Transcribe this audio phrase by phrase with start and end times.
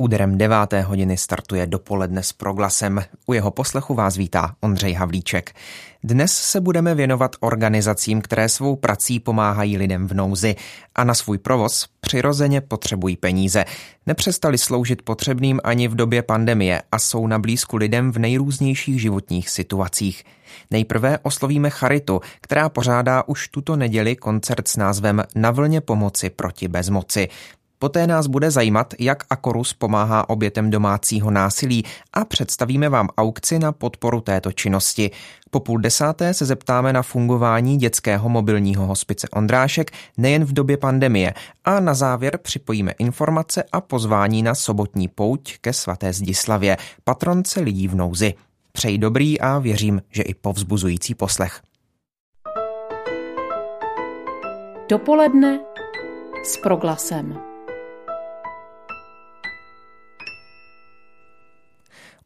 [0.00, 3.04] Úderem deváté hodiny startuje dopoledne s proglasem.
[3.26, 5.54] U jeho poslechu vás vítá Ondřej Havlíček.
[6.04, 10.56] Dnes se budeme věnovat organizacím, které svou prací pomáhají lidem v nouzi
[10.94, 13.64] a na svůj provoz přirozeně potřebují peníze.
[14.06, 19.50] Nepřestali sloužit potřebným ani v době pandemie a jsou na blízku lidem v nejrůznějších životních
[19.50, 20.24] situacích.
[20.70, 26.68] Nejprve oslovíme Charitu, která pořádá už tuto neděli koncert s názvem Na vlně pomoci proti
[26.68, 27.28] bezmoci.
[27.78, 33.72] Poté nás bude zajímat, jak Akorus pomáhá obětem domácího násilí a představíme vám aukci na
[33.72, 35.10] podporu této činnosti.
[35.50, 41.34] Po půl desáté se zeptáme na fungování dětského mobilního hospice Ondrášek nejen v době pandemie
[41.64, 47.88] a na závěr připojíme informace a pozvání na sobotní pouť ke svaté Zdislavě, patronce lidí
[47.88, 48.34] v nouzi.
[48.72, 51.60] Přeji dobrý a věřím, že i povzbuzující poslech.
[54.88, 55.60] Dopoledne
[56.44, 57.57] s proglasem.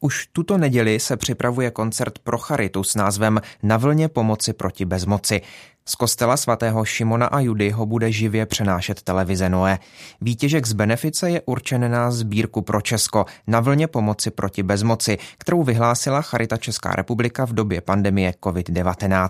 [0.05, 5.41] Už tuto neděli se připravuje koncert pro Charitu s názvem Na vlně pomoci proti bezmoci.
[5.87, 9.79] Z kostela svatého Šimona a Judy ho bude živě přenášet televize Noé.
[10.21, 15.63] Výtěžek z benefice je určen na sbírku pro Česko na vlně pomoci proti bezmoci, kterou
[15.63, 19.29] vyhlásila Charita Česká republika v době pandemie COVID-19.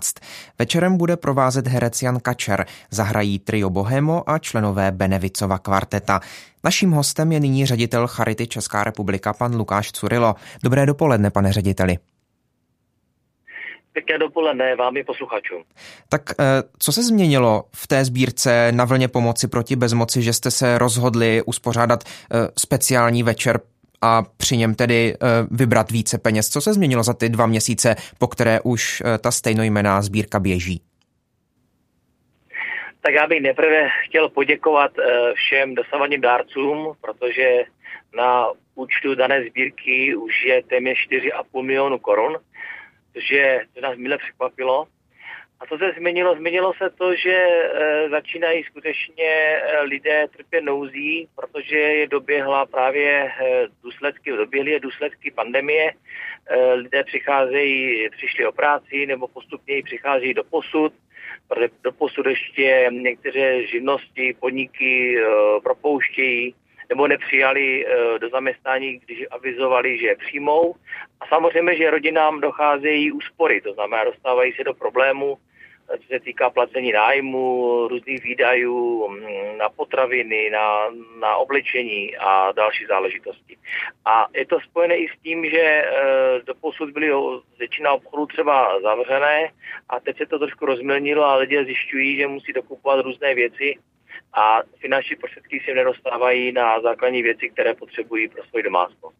[0.59, 6.19] Večerem bude provázet herec Jan Kačer, zahrají trio Bohemo a členové Benevicova kvarteta.
[6.63, 10.35] Naším hostem je nyní ředitel Charity Česká republika pan Lukáš Curilo.
[10.63, 11.97] Dobré dopoledne, pane řediteli.
[13.93, 15.63] Pěkné dopoledne vám i posluchačům.
[16.09, 16.43] Tak eh,
[16.79, 21.41] co se změnilo v té sbírce na vlně pomoci proti bezmoci, že jste se rozhodli
[21.45, 23.59] uspořádat eh, speciální večer
[24.01, 25.17] a při něm tedy eh,
[25.51, 26.49] vybrat více peněz?
[26.49, 30.81] Co se změnilo za ty dva měsíce, po které už ta stejnojmená sbírka běží?
[33.01, 34.91] Tak já bych nejprve chtěl poděkovat
[35.33, 37.63] všem dosavadním dárcům, protože
[38.17, 42.37] na účtu dané sbírky už je téměř 4,5 milionu korun
[43.15, 44.87] že to nás mile překvapilo.
[45.59, 46.35] A co se změnilo?
[46.35, 53.11] Změnilo se to, že e, začínají skutečně e, lidé trpět nouzí, protože je doběhla právě
[53.11, 55.93] e, důsledky, doběhly je důsledky pandemie.
[56.47, 60.93] E, lidé přicházejí, přišli o práci nebo postupně přicházejí do posud,
[61.83, 65.25] do posud ještě některé živnosti, podniky e,
[65.63, 66.55] propouštějí
[66.89, 70.75] nebo nepřijali eh, do zaměstnání, když avizovali, že přijmou.
[71.19, 76.19] A samozřejmě, že rodinám docházejí úspory, to znamená, dostávají se do problému, eh, co se
[76.19, 80.89] týká placení nájmu, různých výdajů mm, na potraviny, na,
[81.19, 83.57] na oblečení a další záležitosti.
[84.05, 85.85] A je to spojené i s tím, že e,
[86.45, 87.11] do posud byly
[87.59, 89.49] většina obchodů třeba zavřené
[89.89, 93.75] a teď se to trošku rozmělnilo a lidé zjišťují, že musí dokupovat různé věci,
[94.33, 99.17] a finanční prostředky se nedostávají na základní věci, které potřebují pro svoji domácnost.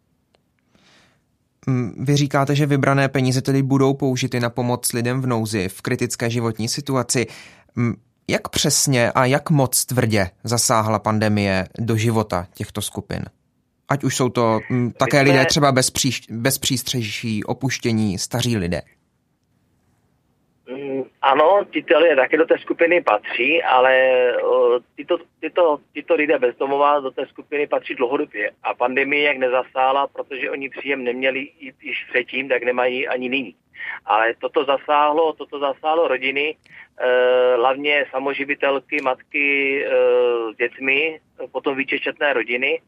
[1.67, 5.81] Mm, vy říkáte, že vybrané peníze tedy budou použity na pomoc lidem v nouzi, v
[5.81, 7.27] kritické životní situaci.
[7.75, 7.93] Mm,
[8.27, 13.25] jak přesně a jak moc tvrdě zasáhla pandemie do života těchto skupin?
[13.89, 18.81] Ať už jsou to mm, také lidé třeba bez, příš, bez přístřeží, opuštění, staří lidé.
[21.21, 23.93] Ano, tyto lidé také do té skupiny patří, ale
[24.95, 28.51] tyto, tyto, tyto lidé bezdomová do té skupiny patří dlouhodobě.
[28.63, 31.49] A pandemie jak nezasála, protože oni příjem neměli
[31.81, 33.55] již předtím, tak nemají ani nyní.
[34.05, 36.92] Ale toto zasáhlo, toto zasáhlo rodiny, eh,
[37.55, 39.89] hlavně samoživitelky, matky eh,
[40.53, 41.19] s dětmi,
[41.51, 42.81] potom vyčešetné rodiny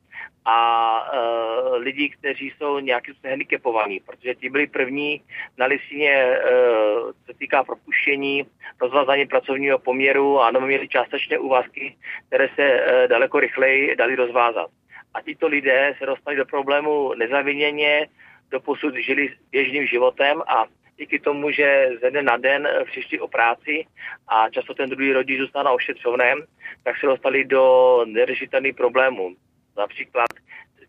[0.46, 0.58] a
[1.02, 5.22] uh, lidi, kteří jsou nějakým způsobem handicapovaní, protože ti byli první
[5.58, 8.46] na listině, uh, se týká propuštění,
[8.82, 11.96] rozvazání pracovního poměru a ano, měli částečné úvazky,
[12.28, 14.70] které se daleko rychleji dali rozvázat.
[15.14, 18.08] A tito lidé se dostali do problému nezaviněně,
[18.52, 20.66] doposud žili běžným životem a
[20.98, 23.86] díky tomu, že ze dne na den přišli o práci
[24.28, 26.44] a často ten druhý rodič zůstal na ošetřovném,
[26.84, 29.36] tak se dostali do neřešitelných problémů.
[29.78, 30.30] Například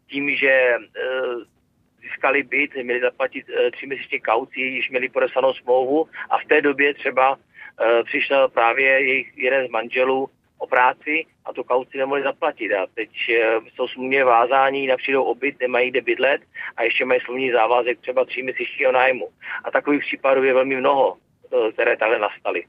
[0.07, 0.79] tím, že e,
[2.03, 6.61] získali byt, měli zaplatit e, tři měsíční kauci, již měli podepsanou smlouvu a v té
[6.61, 7.39] době třeba
[8.05, 12.75] přišel právě jejich jeden z manželů o práci a tu kauci nemohli zaplatit.
[12.75, 13.11] A teď
[13.75, 16.43] jsou smluvně vázání, napřijdou obyt, nemají kde bydlet
[16.77, 19.29] a ještě mají smluvní závazek třeba tři měsíčního nájmu.
[19.65, 21.17] A takových případů je velmi mnoho,
[21.73, 22.65] které takhle nastaly.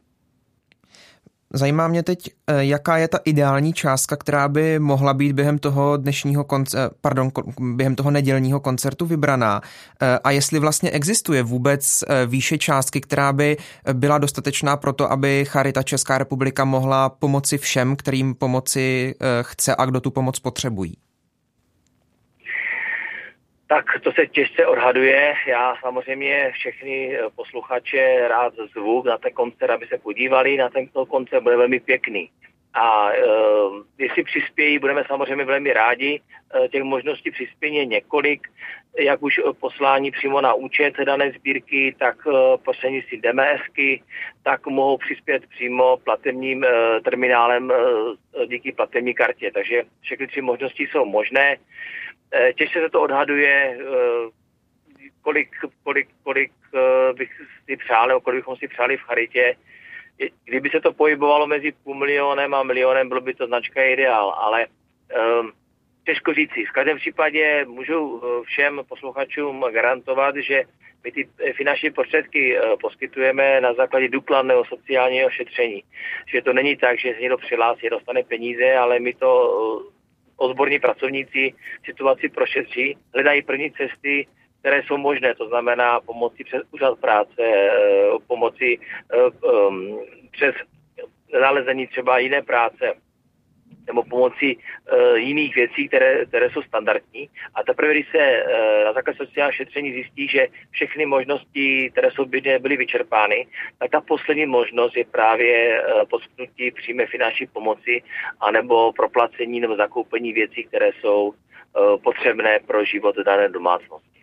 [1.53, 5.97] Zajímá mě teď, eh, jaká je ta ideální částka, která by mohla být během toho
[5.97, 9.61] dnešního konce, eh, pardon, během toho nedělního koncertu vybraná
[10.01, 13.57] eh, a jestli vlastně existuje vůbec výše částky, která by
[13.93, 19.85] byla dostatečná pro to, aby Charita Česká republika mohla pomoci všem, kterým pomoci chce a
[19.85, 20.97] kdo tu pomoc potřebují.
[23.67, 25.33] Tak to se těžce odhaduje.
[25.47, 30.57] Já samozřejmě všechny posluchače rád zvu na ten koncert, aby se podívali.
[30.57, 32.29] Na ten koncert bude velmi pěkný.
[32.73, 33.21] A e,
[33.97, 36.21] jestli přispějí, budeme samozřejmě velmi rádi.
[36.65, 38.47] E, těch možností přispění několik,
[38.99, 44.03] jak už poslání přímo na účet dané sbírky, tak e, prostřednictvím DMSky,
[44.43, 49.51] tak mohou přispět přímo platebním e, terminálem e, díky platební kartě.
[49.53, 51.57] Takže všechny tři možnosti jsou možné.
[52.33, 54.29] Eh, těžce se to odhaduje, eh,
[55.21, 55.49] kolik,
[55.83, 57.31] kolik, kolik eh, bych
[57.65, 59.55] si přál, nebo kolik bychom si přáli v charitě.
[60.45, 64.65] Kdyby se to pohybovalo mezi půl milionem a milionem, bylo by to značka ideál, ale
[64.67, 65.51] um,
[66.05, 66.65] těžko říci.
[66.65, 70.63] V každém případě můžu všem posluchačům garantovat, že
[71.03, 75.83] my ty finanční prostředky poskytujeme na základě důkladného sociálního šetření.
[76.27, 79.91] Že to není tak, že někdo přihlásí, dostane peníze, ale my to
[80.37, 81.53] odborní pracovníci
[81.85, 84.27] situaci prošetří, hledají první cesty,
[84.59, 87.71] které jsou možné, to znamená pomoci přes úřad práce, eh,
[88.27, 88.79] pomoci
[89.13, 89.99] eh, um,
[90.31, 90.55] přes
[91.41, 92.93] nalezení třeba jiné práce,
[93.87, 97.29] nebo pomocí uh, jiných věcí, které, které jsou standardní.
[97.55, 102.25] A teprve, když se uh, na základě sociálního šetření zjistí, že všechny možnosti, které jsou
[102.25, 103.47] běžné, byly vyčerpány,
[103.79, 108.03] tak ta poslední možnost je právě uh, poskytnutí přímé finanční pomoci
[108.41, 114.16] anebo proplacení nebo zakoupení věcí, které jsou uh, potřebné pro život dané domácnosti.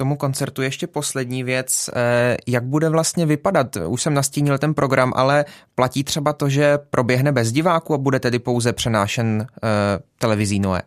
[0.00, 1.90] Tomu koncertu ještě poslední věc.
[1.96, 3.76] Eh, jak bude vlastně vypadat?
[3.76, 5.44] Už jsem nastínil ten program, ale
[5.74, 9.68] platí třeba to, že proběhne bez diváků a bude tedy pouze přenášen eh,
[10.18, 10.82] televizí Noe?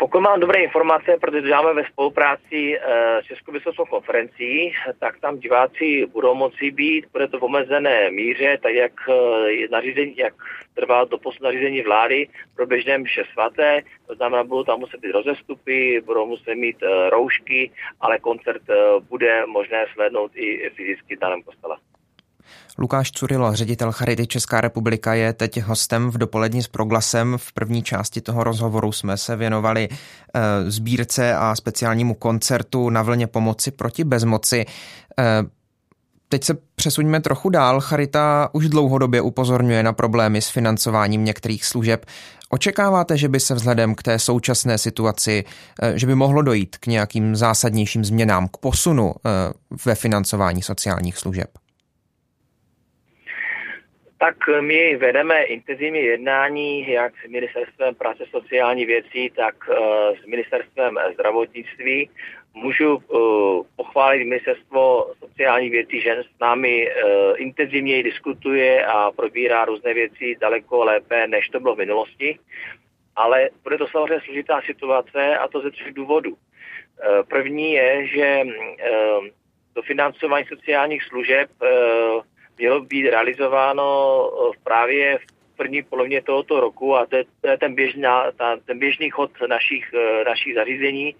[0.00, 2.78] Pokud mám dobré informace, protože děláme ve spolupráci
[3.22, 8.58] s Českou vysokou konferencí, tak tam diváci budou moci být, bude to v omezené míře,
[8.62, 8.92] tak jak,
[9.70, 10.34] nařízení, jak
[10.74, 15.12] trvá do poslední nařízení vlády pro běžné mše svaté, to znamená, budou tam muset být
[15.12, 16.76] rozestupy, budou muset mít
[17.08, 17.70] roušky,
[18.00, 18.62] ale koncert
[19.08, 21.76] bude možné slednout i fyzicky v daném kostele.
[22.78, 27.34] Lukáš Curilo, ředitel Charity Česká republika, je teď hostem v dopolední s proglasem.
[27.36, 33.26] V první části toho rozhovoru jsme se věnovali e, sbírce a speciálnímu koncertu na vlně
[33.26, 34.66] pomoci proti bezmoci.
[35.18, 35.60] E,
[36.32, 37.80] Teď se přesuňme trochu dál.
[37.80, 42.06] Charita už dlouhodobě upozorňuje na problémy s financováním některých služeb.
[42.48, 45.44] Očekáváte, že by se vzhledem k té současné situaci,
[45.82, 49.14] eh, že by mohlo dojít k nějakým zásadnějším změnám, k posunu
[49.86, 51.50] ve financování sociálních služeb?
[54.22, 59.76] Tak my vedeme intenzivní jednání jak s Ministerstvem práce sociální věcí, tak uh,
[60.22, 62.10] s Ministerstvem zdravotnictví.
[62.54, 69.94] Můžu uh, pochválit Ministerstvo sociální věcí, že s námi uh, intenzivněji diskutuje a probírá různé
[69.94, 72.38] věci daleko lépe, než to bylo v minulosti.
[73.16, 76.36] Ale bude to samozřejmě složitá situace a to ze třech důvodů.
[77.28, 78.42] První je, že
[79.74, 81.50] to financování sociálních služeb
[82.60, 83.84] mělo být realizováno
[84.30, 88.56] eh, právě v první polovině tohoto roku a to je, to je ten, běžná, ta,
[88.56, 91.14] ten běžný chod našich, eh, našich zařízení,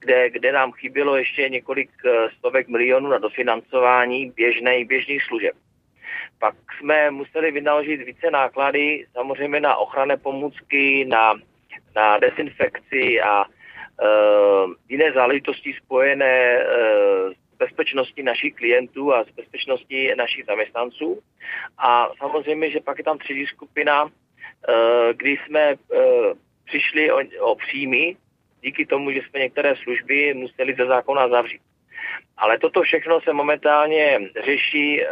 [0.00, 5.54] kde, kde nám chybělo ještě několik eh, stovek milionů na dofinancování běžných, běžných služeb.
[6.38, 11.34] Pak jsme museli vynaložit více náklady, samozřejmě na ochranné pomůcky, na,
[11.96, 17.32] na desinfekci a uh, jiné záležitosti spojené uh,
[17.64, 21.20] bezpečnosti našich klientů a z bezpečnosti našich zaměstnanců.
[21.78, 25.76] A samozřejmě, že pak je tam třetí skupina, eh, kdy jsme eh,
[26.64, 28.16] přišli o, o příjmy
[28.64, 31.60] díky tomu, že jsme některé služby museli ze zákona zavřít.
[32.36, 35.06] Ale toto všechno se momentálně řeší uh,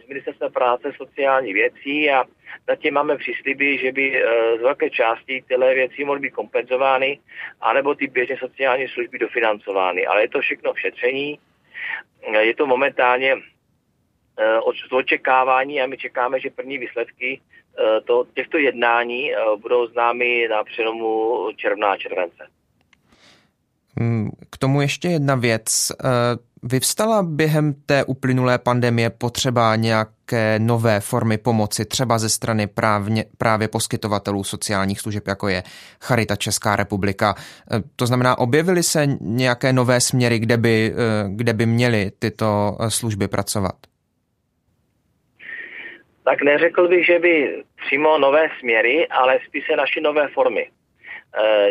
[0.00, 2.24] z Ministerstva práce sociální věcí a
[2.68, 7.18] zatím máme přísliby, že by uh, z velké části tyhle věci mohly být kompenzovány,
[7.60, 10.06] anebo ty běžné sociální služby dofinancovány.
[10.06, 11.38] Ale je to všechno v šetření
[12.34, 14.58] je to momentálně eh,
[14.90, 20.64] očekávání a my čekáme, že první výsledky eh, to, těchto jednání eh, budou známy na
[20.64, 22.46] přelomu června a července.
[23.98, 25.92] Hmm, k tomu ještě jedna věc.
[26.62, 33.68] Vyvstala během té uplynulé pandemie potřeba nějaké nové formy pomoci, třeba ze strany právě, právě
[33.68, 35.62] poskytovatelů sociálních služeb, jako je
[36.00, 37.34] Charita Česká republika.
[37.72, 42.76] E, to znamená, objevily se nějaké nové směry, kde by, e, kde by měly tyto
[42.88, 43.74] služby pracovat?
[46.30, 50.70] tak neřekl bych, že by přímo nové směry, ale spíše naše nové formy.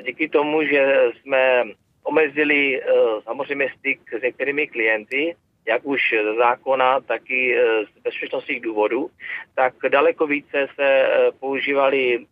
[0.05, 1.63] Díky tomu, že jsme
[2.10, 2.82] omezili
[3.24, 5.36] samozřejmě styk s některými klienty,
[5.66, 6.01] jak už
[6.34, 9.10] z zákona, tak i e, z bezpečnostních důvodů,
[9.56, 12.25] tak daleko více se e, používaly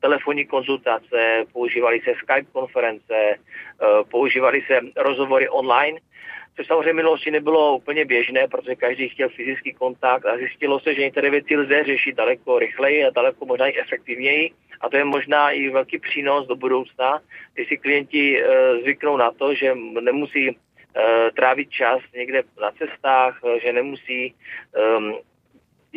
[0.00, 3.34] telefonní konzultace, používaly se Skype konference,
[4.10, 5.98] používaly se rozhovory online,
[6.58, 11.00] což samozřejmě minulosti nebylo úplně běžné, protože každý chtěl fyzický kontakt a zjistilo se, že
[11.00, 14.50] některé věci lze řešit daleko rychleji a daleko možná i efektivněji.
[14.80, 17.20] A to je možná i velký přínos do budoucna,
[17.54, 18.42] když si klienti
[18.82, 20.56] zvyknou na to, že nemusí
[20.96, 24.34] Eh, trávit čas někde na cestách, eh, že nemusí
[24.96, 25.14] um,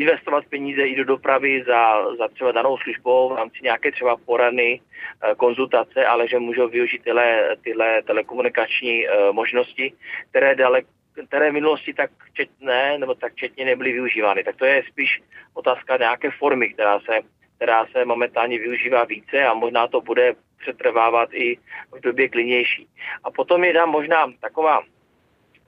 [0.02, 4.80] investovat peníze i do dopravy za, za třeba danou službou v rámci nějaké třeba porady,
[4.80, 9.94] eh, konzultace, ale že můžou využít tyhle, tyhle telekomunikační uh, možnosti,
[10.30, 10.88] které daleko
[11.28, 14.44] které v minulosti tak četné nebo tak četně nebyly využívány.
[14.44, 15.22] Tak to je spíš
[15.54, 17.20] otázka nějaké formy, která se,
[17.56, 21.58] která se momentálně využívá více a možná to bude přetrvávat i
[21.92, 22.88] v době klidnější.
[23.24, 24.84] A potom je tam možná taková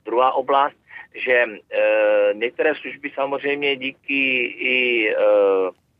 [0.05, 0.75] druhá oblast,
[1.15, 1.49] že e,
[2.33, 5.15] některé služby samozřejmě díky i e,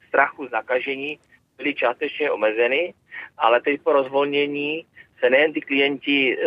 [0.07, 1.19] strachu z nakažení
[1.57, 2.93] byly částečně omezeny,
[3.37, 4.85] ale teď po rozvolnění
[5.19, 6.45] se nejen ty klienti e,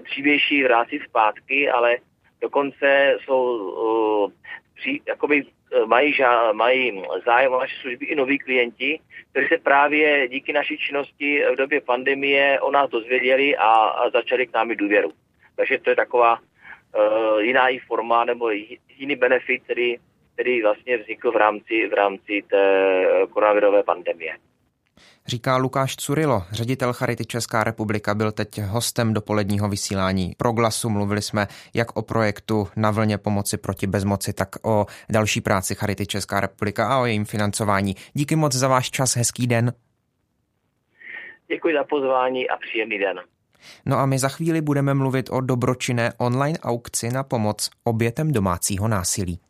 [0.00, 1.96] dřívější vrátí zpátky, ale
[2.40, 4.32] dokonce jsou e,
[4.74, 5.44] při, jakoby
[5.86, 10.78] mají, ža, mají zájem o naše služby i noví klienti, kteří se právě díky naší
[10.78, 15.12] činnosti v době pandemie o nás dozvěděli a, a začali k námi důvěru.
[15.56, 16.38] Takže to je taková
[16.94, 18.50] uh, jiná i forma nebo
[18.98, 19.96] jiný benefit, který,
[20.34, 24.36] který vlastně vznikl v rámci, v rámci té eh, koronavirové pandemie.
[25.26, 30.90] Říká Lukáš Curilo, ředitel Charity Česká republika, byl teď hostem dopoledního vysílání Proglasu.
[30.90, 36.06] Mluvili jsme jak o projektu na vlně pomoci proti bezmoci, tak o další práci Charity
[36.06, 37.94] Česká republika a o jejím financování.
[38.12, 39.72] Díky moc za váš čas, hezký den.
[41.48, 43.20] Děkuji za pozvání a příjemný den.
[43.86, 48.88] No a my za chvíli budeme mluvit o dobročinné online aukci na pomoc obětem domácího
[48.88, 49.40] násilí.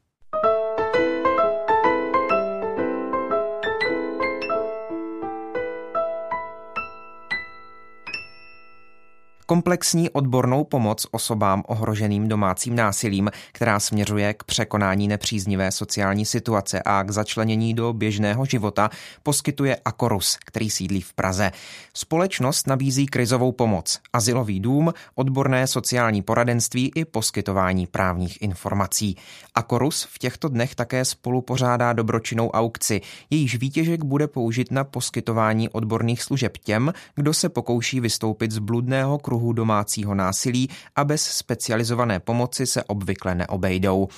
[9.46, 17.02] Komplexní odbornou pomoc osobám ohroženým domácím násilím, která směřuje k překonání nepříznivé sociální situace a
[17.02, 18.90] k začlenění do běžného života,
[19.22, 21.52] poskytuje Akorus, který sídlí v Praze.
[21.94, 29.16] Společnost nabízí krizovou pomoc, asilový dům, odborné sociální poradenství i poskytování právních informací.
[29.54, 33.00] Akorus v těchto dnech také spolu pořádá dobročinnou aukci.
[33.30, 39.18] Jejíž výtěžek bude použit na poskytování odborných služeb těm, kdo se pokouší vystoupit z bludného
[39.18, 44.08] kruhu okruhu domácího násilí a bez specializované pomoci se obvykle neobejdou.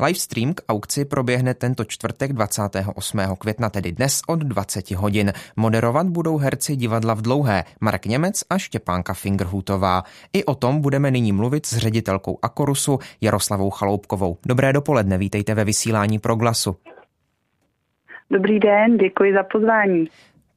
[0.00, 3.20] Livestream k aukci proběhne tento čtvrtek 28.
[3.38, 5.32] května, tedy dnes od 20 hodin.
[5.56, 10.02] Moderovat budou herci divadla v Dlouhé, Marek Němec a Štěpánka Fingerhutová.
[10.32, 14.36] I o tom budeme nyní mluvit s ředitelkou Akorusu Jaroslavou Chaloupkovou.
[14.46, 16.76] Dobré dopoledne, vítejte ve vysílání Proglasu.
[18.30, 20.08] Dobrý den, děkuji za pozvání.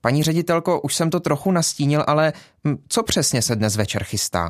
[0.02, 2.34] Paní ředitelko, už jsem to trochu nastínil, ale
[2.68, 4.50] hm, co přesně se dnes večer chystá?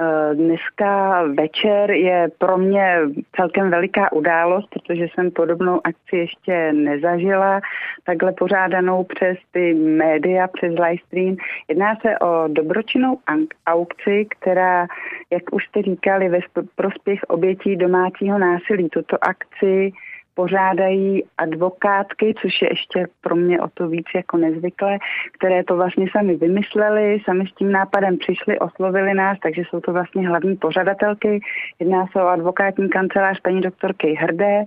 [0.00, 2.98] Eh, dneska večer je pro mě
[3.36, 7.60] celkem veliká událost, protože jsem podobnou akci ještě nezažila,
[8.04, 11.36] takhle pořádanou přes ty média, přes livestream.
[11.68, 13.18] Jedná se o dobročinnou
[13.66, 14.86] aukci, která,
[15.30, 16.38] jak už jste říkali, ve
[16.74, 18.88] prospěch obětí domácího násilí.
[18.88, 19.92] Tuto akci
[20.36, 24.98] pořádají advokátky, což je ještě pro mě o to víc jako nezvyklé,
[25.38, 29.92] které to vlastně sami vymysleli, sami s tím nápadem přišli, oslovili nás, takže jsou to
[29.92, 31.40] vlastně hlavní pořadatelky.
[31.80, 34.64] Jedná se o advokátní kancelář paní doktorky Hrdé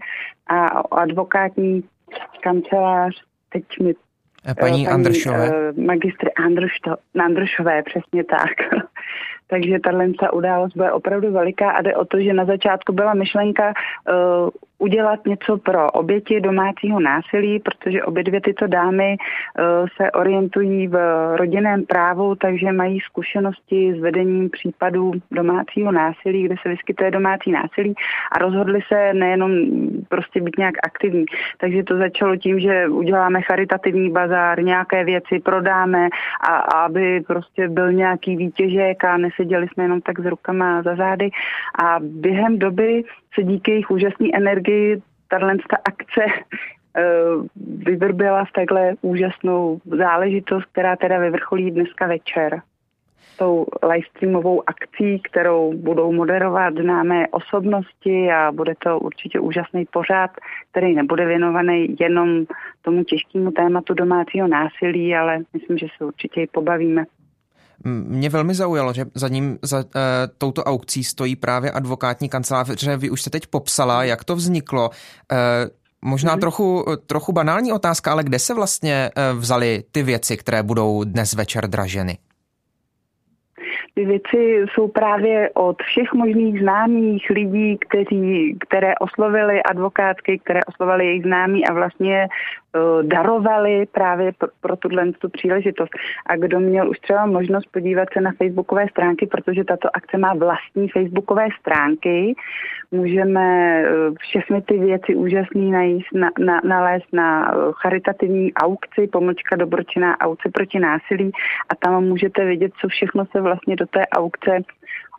[0.48, 1.84] a o advokátní
[2.42, 3.14] kancelář,
[3.50, 5.50] teď mi eh, Paní, paní Andršové.
[5.50, 6.96] Uh, magistry Andršto,
[7.26, 8.54] Andršové, přesně tak.
[9.48, 13.74] Takže tato událost bude opravdu veliká a jde o to, že na začátku byla myšlenka
[13.74, 14.50] uh,
[14.80, 20.98] udělat něco pro oběti domácího násilí, protože obě dvě tyto dámy uh, se orientují v
[21.36, 27.94] rodinném právu, takže mají zkušenosti s vedením případů domácího násilí, kde se vyskytuje domácí násilí
[28.32, 29.52] a rozhodli se nejenom
[30.10, 31.26] prostě být nějak aktivní.
[31.58, 36.08] Takže to začalo tím, že uděláme charitativní bazár, nějaké věci prodáme
[36.42, 40.96] a, a aby prostě byl nějaký výtěžek a neseděli jsme jenom tak s rukama za
[40.96, 41.30] zády
[41.84, 43.04] a během doby
[43.36, 47.04] se díky jejich úžasné energii tahle akce eh,
[47.86, 52.62] vyvrbila v takhle úžasnou záležitost, která teda vyvrcholí dneska večer.
[53.38, 60.32] tou livestreamovou akcí, kterou budou moderovat známé osobnosti a bude to určitě úžasný pořád,
[60.72, 62.46] který nebude věnovaný jenom
[62.82, 67.06] tomu těžkému tématu domácího násilí, ale myslím, že se určitě i pobavíme.
[67.86, 69.84] Mě velmi zaujalo, že za ním, za uh,
[70.38, 72.98] touto aukcí stojí právě advokátní kanceláře.
[72.98, 74.90] Vy už jste teď popsala, jak to vzniklo.
[74.90, 74.96] Uh,
[76.02, 76.40] možná mm-hmm.
[76.40, 81.34] trochu, trochu banální otázka, ale kde se vlastně uh, vzaly ty věci, které budou dnes
[81.34, 82.18] večer draženy?
[84.00, 91.06] ty věci jsou právě od všech možných známých lidí, kteří, které oslovili advokátky, které oslovili
[91.06, 92.28] jejich známí a vlastně
[93.02, 95.90] darovali právě pro, pro tuhle tu příležitost.
[96.26, 100.34] A kdo měl už třeba možnost podívat se na facebookové stránky, protože tato akce má
[100.34, 102.36] vlastní facebookové stránky,
[102.92, 109.56] můžeme uh, všechny ty věci úžasný najít, na, na, nalézt na uh, charitativní aukci, pomlčka
[109.56, 111.32] dobročinná aukce proti násilí
[111.70, 114.60] a tam můžete vidět, co všechno se vlastně do té aukce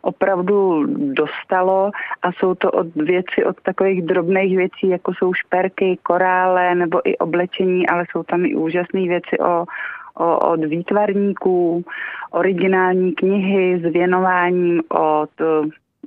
[0.01, 1.91] opravdu dostalo
[2.21, 7.17] a jsou to od věci od takových drobných věcí, jako jsou šperky, korále nebo i
[7.17, 9.65] oblečení, ale jsou tam i úžasné věci o,
[10.13, 11.85] o, od výtvarníků,
[12.31, 15.29] originální knihy s věnováním od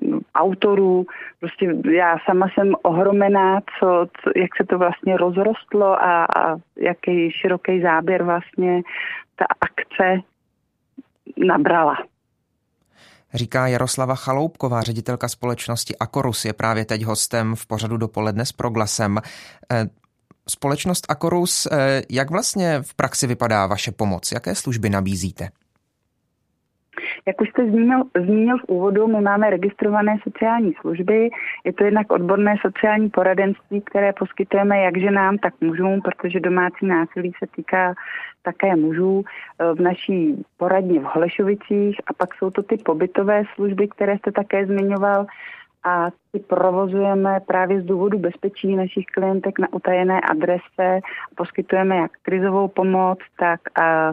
[0.00, 1.06] mm, autorů.
[1.40, 7.30] Prostě já sama jsem ohromená, co, co, jak se to vlastně rozrostlo a, a jaký
[7.30, 8.82] široký záběr vlastně
[9.36, 10.20] ta akce
[11.46, 11.96] nabrala.
[13.34, 19.20] Říká Jaroslava Chaloupková, ředitelka společnosti Akorus, je právě teď hostem v pořadu dopoledne s proglasem.
[19.72, 19.86] Eh,
[20.48, 24.32] společnost Akorus, eh, jak vlastně v praxi vypadá vaše pomoc?
[24.32, 25.48] Jaké služby nabízíte?
[27.26, 31.30] Jak už jste zmínil, zmínil v úvodu, my máme registrované sociální služby.
[31.64, 37.32] Je to jednak odborné sociální poradenství, které poskytujeme jak ženám, tak mužům, protože domácí násilí
[37.38, 37.94] se týká
[38.42, 43.88] také mužů eh, v naší poradně v Holešovicích a pak jsou to ty pobytové služby,
[43.88, 45.26] které jste také zmiňoval
[45.84, 51.00] a ty provozujeme právě z důvodu bezpečí našich klientek na utajené adrese.
[51.36, 53.60] Poskytujeme jak krizovou pomoc, tak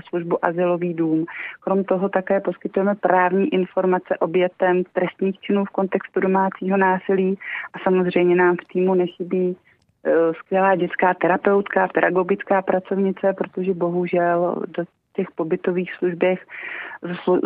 [0.09, 1.25] službu Azylový dům.
[1.59, 7.37] Krom toho také poskytujeme právní informace obětem trestních činů v kontextu domácího násilí
[7.73, 9.57] a samozřejmě nám v týmu nechybí
[10.05, 14.83] e, skvělá dětská terapeutka, pedagogická pracovnice, protože bohužel do
[15.21, 16.45] těch pobytových službech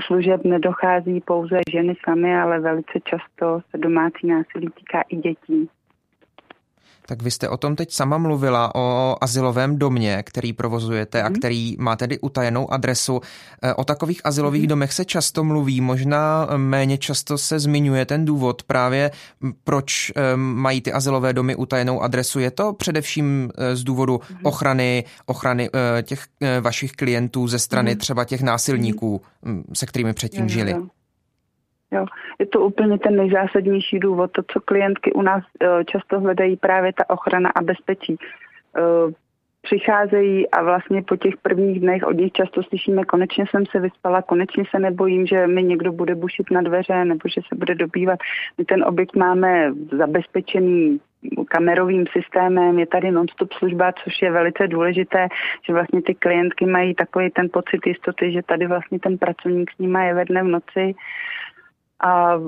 [0.06, 5.70] služeb nedochází pouze ženy samy, ale velice často se domácí násilí týká i dětí.
[7.08, 11.40] Tak vy jste o tom teď sama mluvila, o asilovém domě, který provozujete a mhm.
[11.40, 13.22] který má tedy utajenou adresu.
[13.62, 14.68] E, o takových asilových mm.
[14.68, 19.12] domech se často mluví, možná méně často se zmiňuje ten důvod právě,
[19.64, 22.40] proč e, mají ty asilové domy utajenou adresu.
[22.40, 24.38] Je to především e, z důvodu mm.
[24.44, 25.70] ochrany, ochrany
[26.04, 26.26] těch
[26.62, 29.22] vašich klientů ze strany třeba těch násilníků,
[29.74, 30.76] se kterými předtím žili?
[31.96, 32.06] Jo.
[32.40, 36.94] Je to úplně ten nejzásadnější důvod, to, co klientky u nás uh, často hledají, právě
[36.94, 38.16] ta ochrana a bezpečí.
[38.16, 39.12] Uh,
[39.66, 44.22] přicházejí a vlastně po těch prvních dnech od nich často slyšíme, konečně jsem se vyspala,
[44.22, 48.20] konečně se nebojím, že mi někdo bude bušit na dveře nebo že se bude dobývat.
[48.58, 51.00] My ten objekt máme zabezpečený
[51.48, 55.28] kamerovým systémem, je tady non-stop služba, což je velice důležité,
[55.68, 59.78] že vlastně ty klientky mají takový ten pocit jistoty, že tady vlastně ten pracovník s
[59.78, 60.96] nimi je ve dne v noci
[62.00, 62.40] a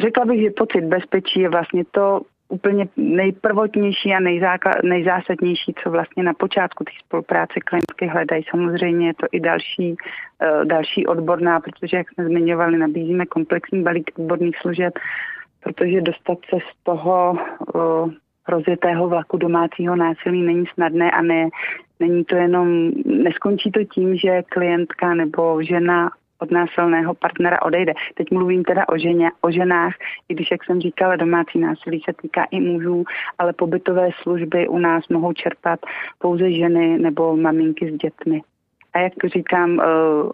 [0.00, 6.22] řekla bych, že pocit bezpečí je vlastně to úplně nejprvotnější a nejzáka, nejzásadnější, co vlastně
[6.22, 8.44] na počátku té spolupráce klientky hledají.
[8.50, 14.10] Samozřejmě je to i další, uh, další odborná, protože, jak jsme zmiňovali, nabízíme komplexní balík
[14.18, 14.92] odborných služeb,
[15.62, 17.38] protože dostat se z toho
[17.74, 18.10] uh,
[18.48, 21.48] rozjetého vlaku domácího násilí není snadné a ne,
[22.00, 26.10] není to jenom, neskončí to tím, že klientka nebo žena
[26.44, 27.92] od násilného partnera odejde.
[28.14, 29.94] Teď mluvím teda o, ženě, o ženách,
[30.28, 33.04] i když, jak jsem říkala, domácí násilí se týká i mužů,
[33.38, 35.80] ale pobytové služby u nás mohou čerpat
[36.18, 38.42] pouze ženy nebo maminky s dětmi.
[38.92, 39.84] A jak říkám, eh,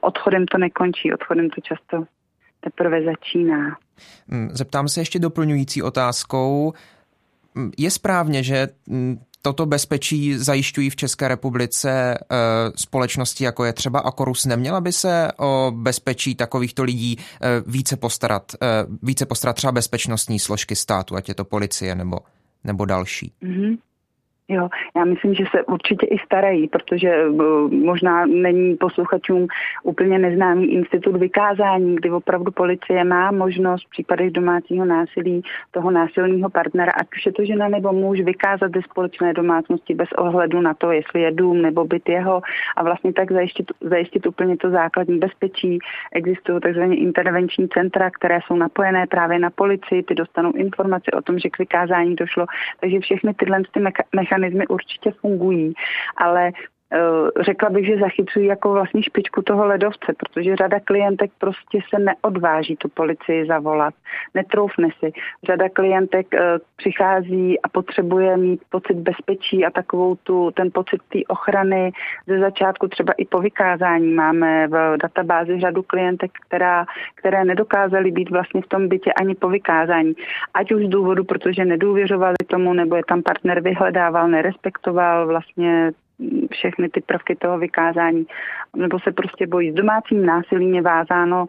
[0.01, 2.05] odchodem to nekončí, odchodem to často
[2.61, 3.77] teprve začíná.
[4.29, 6.73] Hmm, zeptám se ještě doplňující otázkou.
[7.55, 12.17] Hmm, je správně, že hmm, toto bezpečí zajišťují v České republice e,
[12.77, 14.47] společnosti, jako je třeba Akorus.
[14.47, 20.39] Neměla by se o bezpečí takovýchto lidí e, více postarat, e, více postarat třeba bezpečnostní
[20.39, 22.19] složky státu, ať je to policie nebo,
[22.65, 23.33] nebo další?
[23.43, 23.79] Mm-hmm.
[24.53, 27.33] Jo, já myslím, že se určitě i starají, protože eh,
[27.71, 29.47] možná není posluchačům
[29.83, 36.51] úplně neznámý institut vykázání, kdy opravdu policie má možnost v případech domácího násilí toho násilného
[36.51, 40.75] partnera, ať už je to žena nebo muž, vykázat ze společné domácnosti bez ohledu na
[40.75, 42.43] to, jestli je dům nebo byt jeho
[42.77, 45.79] a vlastně tak zajistit, zajistit úplně to základní bezpečí.
[46.13, 46.83] Existují tzv.
[46.93, 51.59] intervenční centra, které jsou napojené právě na policii, ty dostanou informace o tom, že k
[51.59, 52.47] vykázání došlo.
[52.81, 53.81] Takže všechny tyhle ty
[54.17, 55.73] mechanizmy mechanismy určitě fungují,
[56.17, 56.51] ale
[57.41, 62.77] řekla bych, že zachycují jako vlastně špičku toho ledovce, protože řada klientek prostě se neodváží
[62.77, 63.95] tu policii zavolat,
[64.35, 65.13] netroufne si.
[65.45, 71.19] Řada klientek eh, přichází a potřebuje mít pocit bezpečí a takovou tu, ten pocit té
[71.29, 71.93] ochrany
[72.27, 74.15] ze začátku třeba i po vykázání.
[74.15, 79.49] Máme v databázi řadu klientek, která, které nedokázaly být vlastně v tom bytě ani po
[79.49, 80.15] vykázání.
[80.55, 85.93] Ať už z důvodu, protože nedůvěřovali tomu, nebo je tam partner vyhledával, nerespektoval vlastně
[86.53, 88.27] všechny ty prvky toho vykázání,
[88.77, 89.71] nebo se prostě bojí.
[89.71, 91.47] S domácím násilím je vázáno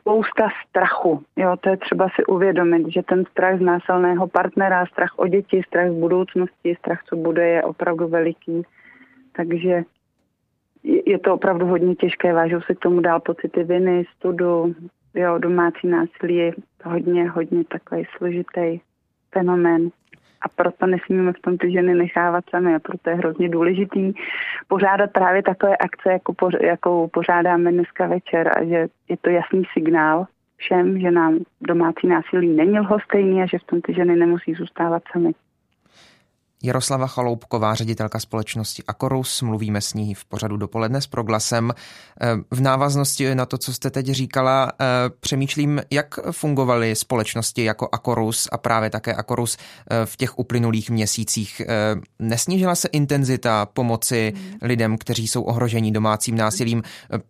[0.00, 1.22] spousta strachu.
[1.36, 5.62] Jo, to je třeba si uvědomit, že ten strach z násilného partnera, strach o děti,
[5.66, 8.62] strach z budoucnosti, strach, co bude, je opravdu veliký.
[9.32, 9.82] Takže
[10.82, 14.74] je to opravdu hodně těžké, vážou se k tomu dál pocity viny, studu,
[15.14, 16.52] jo, domácí násilí je
[16.84, 18.80] hodně, hodně takový složitý
[19.32, 19.90] fenomén
[20.42, 24.12] a proto nesmíme v tom ty ženy nechávat sami a proto je hrozně důležitý
[24.68, 30.26] pořádat právě takové akce, jako, jakou pořádáme dneska večer a že je to jasný signál
[30.56, 35.02] všem, že nám domácí násilí není lhostejný a že v tom ty ženy nemusí zůstávat
[35.12, 35.32] sami.
[36.62, 39.42] Jaroslava Chaloupková, ředitelka společnosti Akorus.
[39.42, 41.72] Mluvíme s ní v pořadu dopoledne s proglasem.
[42.20, 44.84] Eh, v návaznosti na to, co jste teď říkala, eh,
[45.20, 51.62] přemýšlím, jak fungovaly společnosti jako Akorus a právě také Akorus eh, v těch uplynulých měsících.
[52.18, 56.82] Nesnížila se intenzita pomoci lidem, kteří jsou ohrožení domácím násilím,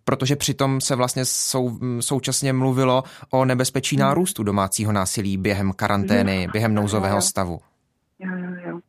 [0.05, 6.75] protože přitom se vlastně sou, současně mluvilo o nebezpečí nárůstu domácího násilí během karantény, během
[6.75, 7.61] nouzového stavu.
[8.19, 8.81] Jo, jo, jo.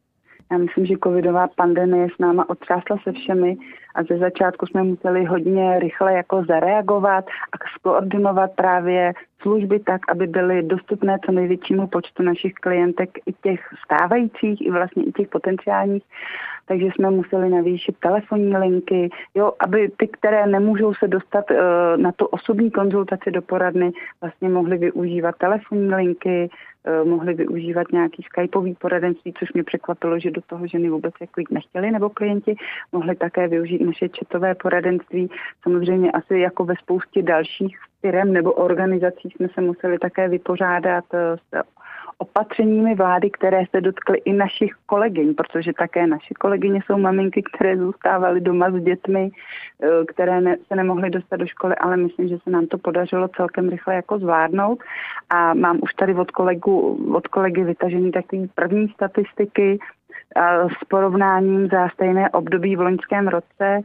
[0.51, 3.57] Já myslím, že covidová pandemie s náma otřásla se všemi
[3.95, 10.27] a ze začátku jsme museli hodně rychle jako zareagovat a skoordinovat právě služby tak, aby
[10.27, 16.03] byly dostupné co největšímu počtu našich klientek, i těch stávajících, i vlastně i těch potenciálních.
[16.65, 21.57] Takže jsme museli navýšit telefonní linky, jo, aby ty, které nemůžou se dostat uh,
[21.97, 26.49] na tu osobní konzultaci do poradny, vlastně mohly využívat telefonní linky,
[27.03, 31.51] mohli využívat nějaký skypový poradenství, což mě překvapilo, že do toho ženy vůbec jako jít
[31.51, 32.55] nechtěli, nebo klienti
[32.91, 35.29] mohli také využít naše četové poradenství.
[35.63, 41.37] Samozřejmě asi jako ve spoustě dalších firm nebo organizací jsme se museli také vypořádat eh,
[41.37, 41.63] s
[42.19, 47.77] opatřeními vlády, které se dotkly i našich kolegyň, protože také naše kolegyně jsou maminky, které
[47.77, 49.29] zůstávaly doma s dětmi,
[49.83, 53.27] eh, které ne, se nemohly dostat do školy, ale myslím, že se nám to podařilo
[53.27, 54.79] celkem rychle jako zvládnout.
[55.29, 59.79] A mám už tady od, kolegu, od kolegy vytažený takový první statistiky
[60.81, 63.81] s porovnáním za stejné období v loňském roce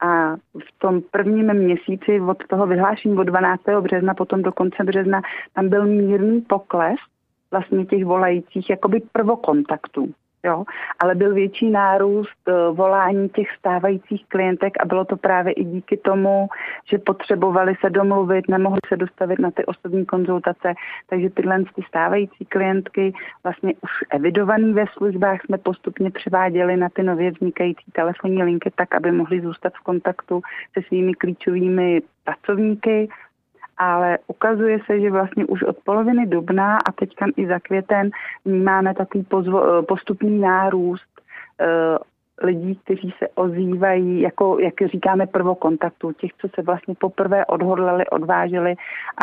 [0.00, 3.62] a v tom prvním měsíci od toho vyhlášení od 12.
[3.80, 5.22] března potom do konce března
[5.54, 6.98] tam byl mírný pokles
[7.52, 10.64] vlastně těch volajících jakoby prvokontaktů jo,
[10.98, 15.96] ale byl větší nárůst eh, volání těch stávajících klientek a bylo to právě i díky
[15.96, 16.48] tomu,
[16.90, 20.74] že potřebovali se domluvit, nemohli se dostavit na ty osobní konzultace,
[21.06, 23.12] takže tyhle ty stávající klientky
[23.44, 28.94] vlastně už evidovaný ve službách jsme postupně převáděli na ty nově vznikající telefonní linky tak,
[28.94, 30.42] aby mohli zůstat v kontaktu
[30.74, 33.08] se svými klíčovými pracovníky
[33.78, 38.10] ale ukazuje se, že vlastně už od poloviny dubna a teď i za květen
[38.44, 41.20] vnímáme takový pozvo, postupný nárůst
[41.60, 41.98] uh,
[42.42, 48.74] lidí, kteří se ozývají, jako, jak říkáme, prvokontaktu, těch, co se vlastně poprvé odhodlali, odváželi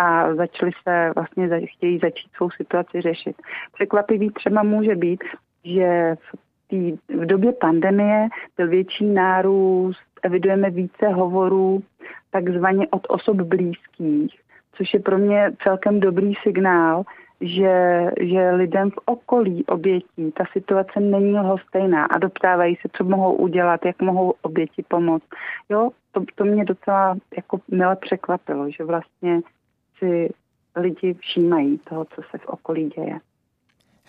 [0.02, 3.36] a začali se vlastně, chtějí začít svou situaci řešit.
[3.74, 5.24] Překvapivý třeba může být,
[5.64, 11.84] že v, tý, v době pandemie byl větší nárůst, evidujeme více hovorů
[12.32, 14.40] takzvaně od osob blízkých,
[14.72, 17.04] což je pro mě celkem dobrý signál,
[17.42, 23.34] že, že lidem v okolí obětí ta situace není lhostejná a doptávají se, co mohou
[23.34, 25.28] udělat, jak mohou oběti pomoct.
[25.70, 29.42] Jo, to, to mě docela jako milé překvapilo, že vlastně
[29.98, 30.30] si
[30.76, 33.20] lidi všímají toho, co se v okolí děje.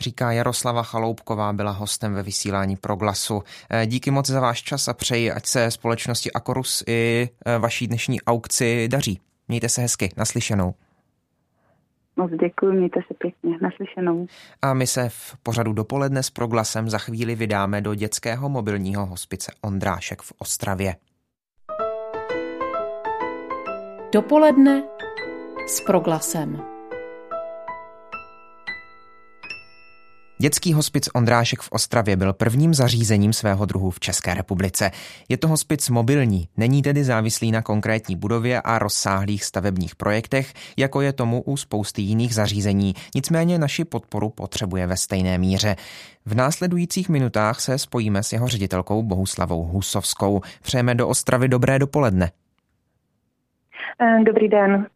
[0.01, 3.43] Říká Jaroslava Chaloupková, byla hostem ve vysílání Proglasu.
[3.71, 7.87] Eh, díky moc za váš čas a přeji, ať se společnosti Akorus i eh, vaší
[7.87, 9.21] dnešní aukci daří.
[9.49, 10.75] Mějte se hezky, naslyšenou.
[12.17, 13.59] Moc děkuji, mějte se pěkně.
[13.63, 14.27] Naslyšenou.
[14.63, 19.53] A my se v pořadu dopoledne s proglasem za chvíli vydáme do dětského mobilního hospice
[19.61, 20.97] Ondrášek v Ostravě.
[24.13, 24.83] Dopoledne
[25.67, 26.80] s proglasem.
[30.41, 34.91] Dětský hospic Ondrášek v Ostravě byl prvním zařízením svého druhu v České republice.
[35.29, 41.01] Je to hospic mobilní, není tedy závislý na konkrétní budově a rozsáhlých stavebních projektech, jako
[41.01, 42.95] je tomu u spousty jiných zařízení.
[43.15, 45.77] Nicméně naši podporu potřebuje ve stejné míře.
[46.27, 50.41] V následujících minutách se spojíme s jeho ředitelkou Bohuslavou Husovskou.
[50.63, 52.31] Přejeme do Ostravy dobré dopoledne.
[54.01, 54.87] Eh, dobrý den.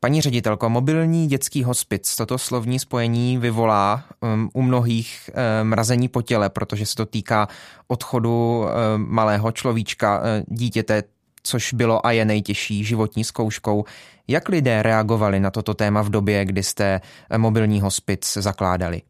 [0.00, 6.22] Paní ředitelko, mobilní dětský hospic, toto slovní spojení vyvolá um, u mnohých um, mrazení po
[6.22, 7.48] těle, protože se to týká
[7.88, 8.66] odchodu um,
[9.08, 11.02] malého človíčka, uh, dítěte,
[11.42, 13.84] což bylo a je nejtěžší životní zkouškou.
[14.28, 19.02] Jak lidé reagovali na toto téma v době, kdy jste uh, mobilní hospic zakládali?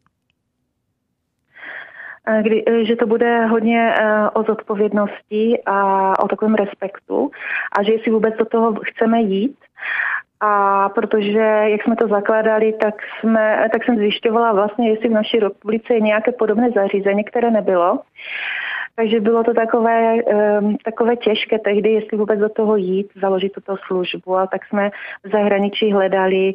[2.41, 3.93] Kdy, že to bude hodně
[4.33, 7.31] o zodpovědnosti a o takovém respektu
[7.79, 9.57] a že jestli vůbec do toho chceme jít,
[10.45, 15.39] a protože, jak jsme to zakládali, tak, jsme, tak jsem zjišťovala vlastně, jestli v naší
[15.39, 17.99] republice je nějaké podobné zařízení, které nebylo.
[18.95, 23.75] Takže bylo to takové, um, takové těžké tehdy, jestli vůbec do toho jít, založit tuto
[23.87, 24.35] službu.
[24.35, 24.89] A tak jsme
[25.23, 26.53] v zahraničí hledali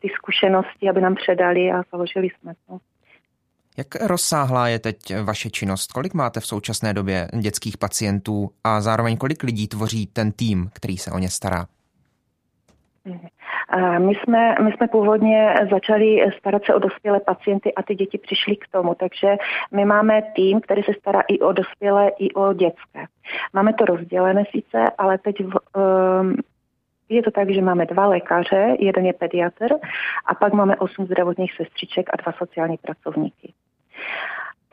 [0.00, 2.78] ty zkušenosti, aby nám předali a založili jsme to.
[3.76, 5.92] Jak rozsáhlá je teď vaše činnost?
[5.92, 10.96] Kolik máte v současné době dětských pacientů a zároveň kolik lidí tvoří ten tým, který
[10.96, 11.66] se o ně stará?
[13.98, 18.56] My jsme, my jsme původně začali starat se o dospělé pacienty a ty děti přišly
[18.56, 19.36] k tomu, takže
[19.72, 23.06] my máme tým, který se stará i o dospělé, i o dětské.
[23.52, 25.54] Máme to rozdělené sice, ale teď v,
[26.22, 26.36] um,
[27.08, 29.68] je to tak, že máme dva lékaře, jeden je pediatr
[30.26, 33.53] a pak máme osm zdravotních sestřiček a dva sociální pracovníky.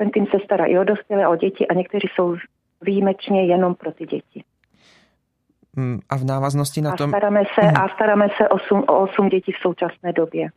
[0.01, 2.35] Ten tým se stará i o dospělé, o děti a někteří jsou
[2.81, 4.43] výjimečně jenom pro ty děti.
[5.75, 7.09] Mm, a v návaznosti na a tom...
[7.09, 10.49] Staráme se, a staráme se osm, o osm dětí v současné době.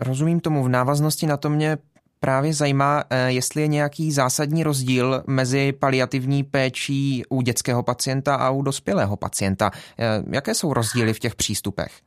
[0.00, 0.64] Rozumím tomu.
[0.64, 1.76] V návaznosti na to mě
[2.20, 8.50] právě zajímá, eh, jestli je nějaký zásadní rozdíl mezi paliativní péčí u dětského pacienta a
[8.50, 9.70] u dospělého pacienta.
[9.98, 12.00] Eh, jaké jsou rozdíly v těch přístupech?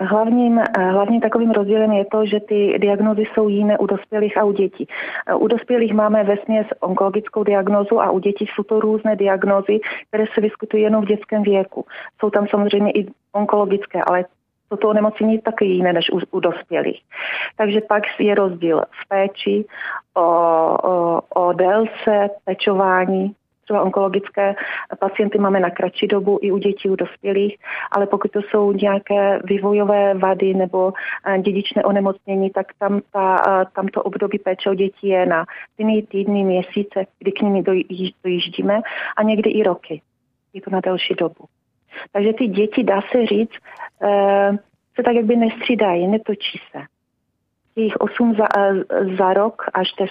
[0.00, 4.52] Hlavním, hlavním takovým rozdílem je to, že ty diagnózy jsou jiné u dospělých a u
[4.52, 4.88] dětí.
[5.38, 10.24] U dospělých máme ve směs onkologickou diagnózu a u dětí jsou to různé diagnózy, které
[10.34, 11.84] se vyskytují jenom v dětském věku.
[12.20, 14.24] Jsou tam samozřejmě i onkologické, ale
[14.68, 17.02] toto onemocnění je taky jiné než u, u dospělých.
[17.56, 19.64] Takže pak je rozdíl v péči,
[20.14, 23.34] o, o, o délce pečování,
[23.68, 24.54] třeba onkologické
[24.98, 27.56] pacienty máme na kratší dobu i u dětí, u dospělých,
[27.92, 30.92] ale pokud to jsou nějaké vývojové vady nebo
[31.26, 35.44] eh, dědičné onemocnění, tak tam, ta, eh, tam to období péče o děti je na
[35.78, 37.62] dny, týdny, měsíce, kdy k nimi
[38.24, 38.80] dojíždíme
[39.16, 40.00] a někdy i roky.
[40.54, 41.44] Je to na delší dobu.
[42.12, 43.56] Takže ty děti, dá se říct,
[44.02, 44.50] eh,
[44.94, 46.97] se tak jakby nestřídají, netočí se
[47.82, 48.46] jich 8 za,
[49.18, 50.10] za rok až 10,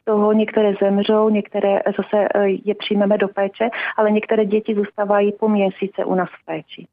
[0.00, 5.32] z toho některé zemřou, některé zase e, je přijmeme do péče, ale některé děti zůstávají
[5.32, 6.86] po měsíce u nás v péči.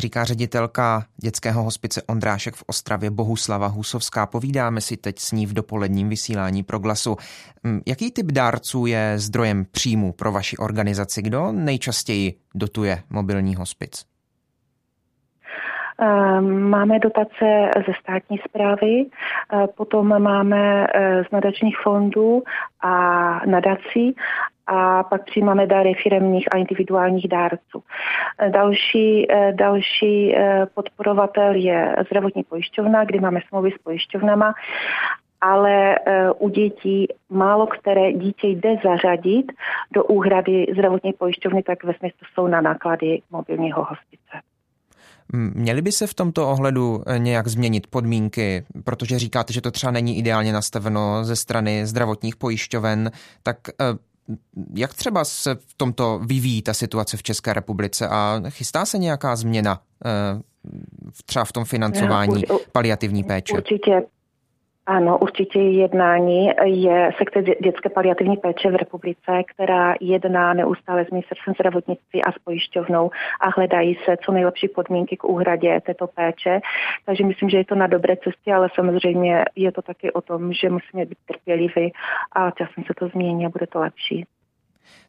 [0.00, 4.26] Říká ředitelka dětského hospice Ondrášek v Ostravě Bohuslava Husovská.
[4.26, 7.16] Povídáme si teď s ní v dopoledním vysílání pro glasu.
[7.66, 11.22] Hm, jaký typ dárců je zdrojem příjmu pro vaši organizaci?
[11.22, 14.09] Kdo nejčastěji dotuje mobilní hospic?
[16.02, 22.42] Ehm, máme dotace ze státní zprávy, eh, potom máme eh, z nadačních fondů
[22.80, 24.16] a nadací
[24.66, 27.82] a pak přijímáme dary firemních a individuálních dárců.
[28.38, 30.34] Eh, další, další
[30.74, 34.54] podporovatel je zdravotní pojišťovna, kdy máme smlouvy s pojišťovnama
[35.42, 35.96] ale
[36.38, 39.52] u dětí málo které dítě jde zařadit
[39.92, 44.49] do úhrady zdravotní pojišťovny, tak ve smyslu jsou na náklady mobilního hospice.
[45.32, 49.90] Měly by se v tomto ohledu eh, nějak změnit podmínky, protože říkáte, že to třeba
[49.90, 53.10] není ideálně nastaveno ze strany zdravotních pojišťoven,
[53.42, 53.84] tak eh,
[54.74, 59.36] jak třeba se v tomto vyvíjí ta situace v České republice a chystá se nějaká
[59.36, 60.42] změna eh,
[61.26, 63.54] třeba v tom financování paliativní péče?
[63.56, 64.02] Určitě,
[64.90, 71.54] ano, určitě jednání je sekce dětské paliativní péče v republice, která jedná neustále s ministerstvem
[71.54, 76.60] zdravotnictví a s pojišťovnou a hledají se co nejlepší podmínky k úhradě této péče.
[77.06, 80.52] Takže myslím, že je to na dobré cestě, ale samozřejmě je to taky o tom,
[80.52, 81.92] že musíme být trpěliví
[82.32, 84.26] a časem se to změní a bude to lepší.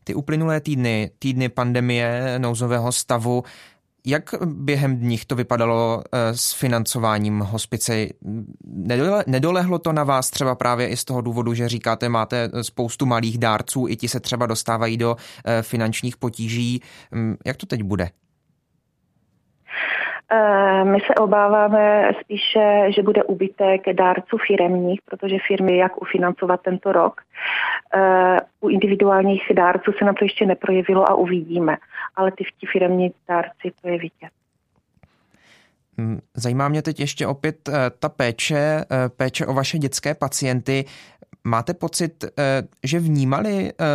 [0.03, 3.43] Ty uplynulé týdny, týdny pandemie, nouzového stavu,
[4.05, 8.07] Jak během dních to vypadalo s financováním hospice?
[9.27, 13.37] Nedolehlo to na vás třeba právě i z toho důvodu, že říkáte, máte spoustu malých
[13.37, 15.15] dárců, i ti se třeba dostávají do
[15.61, 16.81] finančních potíží.
[17.15, 18.09] Hm, jak to teď bude?
[20.33, 26.91] Eh, my se obáváme spíše, že bude ubytek dárců firemních, protože firmy jak ufinancovat tento
[26.91, 27.21] rok.
[27.95, 31.77] Eh, u individuálních dárců se nám to ještě neprojevilo a uvidíme,
[32.15, 34.31] ale ty ti firemní dárci to je vidět.
[35.97, 38.85] Hm, zajímá mě teď ještě opět eh, ta péče,
[39.17, 40.85] péče o vaše dětské pacienty.
[41.43, 43.86] Máte pocit, eh, že vnímali eh,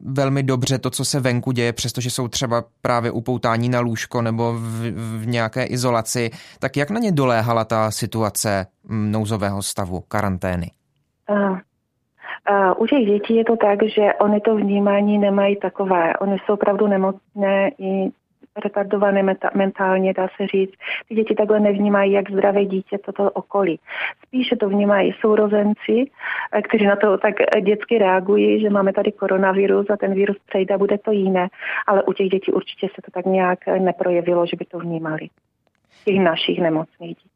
[0.00, 4.52] velmi dobře to, co se venku děje, přestože jsou třeba právě upoutání na lůžko nebo
[4.52, 4.90] v,
[5.22, 10.70] v nějaké izolaci, tak jak na ně doléhala ta situace hm, nouzového stavu, karantény?
[11.30, 11.58] Uh,
[12.76, 16.16] u těch dětí je to tak, že oni to vnímání nemají takové.
[16.16, 18.10] Oni jsou opravdu nemocné i
[18.64, 20.74] retardované mentálně, dá se říct.
[21.08, 23.80] Ty děti takhle nevnímají, jak zdravé dítě toto okolí.
[24.26, 26.10] Spíše to vnímají sourozenci,
[26.52, 30.74] eh, kteří na to tak dětsky reagují, že máme tady koronavirus a ten virus přejde
[30.74, 31.48] a bude to jiné.
[31.86, 35.28] Ale u těch dětí určitě se to tak nějak neprojevilo, že by to vnímali.
[36.04, 37.30] Těch našich nemocných dětí.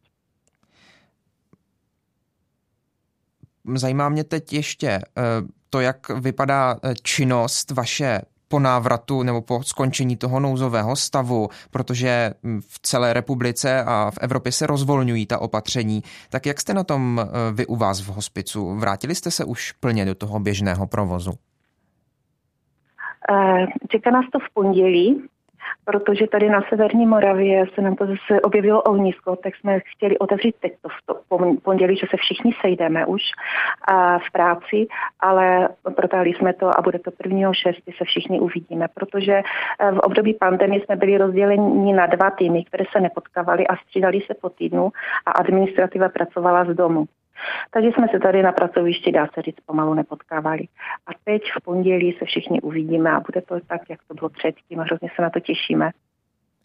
[3.74, 5.00] Zajímá mě teď ještě eh,
[5.70, 12.34] to, jak vypadá eh, činnost vaše po návratu nebo po skončení toho nouzového stavu, protože
[12.68, 16.02] v celé republice a v Evropě se rozvolňují ta opatření.
[16.30, 18.74] Tak jak jste na tom eh, vy u vás v hospicu?
[18.74, 21.32] Vrátili jste se už plně do toho běžného provozu?
[23.30, 25.22] Eh, čeká nás to v pondělí,
[25.84, 30.54] protože tady na Severní Moravě se nám to zase objevilo ohnisko, tak jsme chtěli otevřít
[30.60, 33.22] teď to v pondělí, že se všichni sejdeme už
[33.88, 34.86] a v práci,
[35.20, 37.52] ale protáhli jsme to a bude to 1.
[37.52, 37.76] 6.
[37.98, 42.84] se všichni uvidíme, protože eh, v období pandemie jsme byli rozděleni na dva týmy, které
[42.92, 44.90] se nepotkávali a střídali se po týdnu
[45.26, 47.06] a administrativa pracovala z domu.
[47.70, 50.68] Takže jsme se tady na pracovišti, dá se říct, pomalu nepotkávali.
[51.07, 54.81] A teď v pondělí se všichni uvidíme a bude to tak, jak to bylo předtím
[54.81, 55.90] a hrozně se na to těšíme.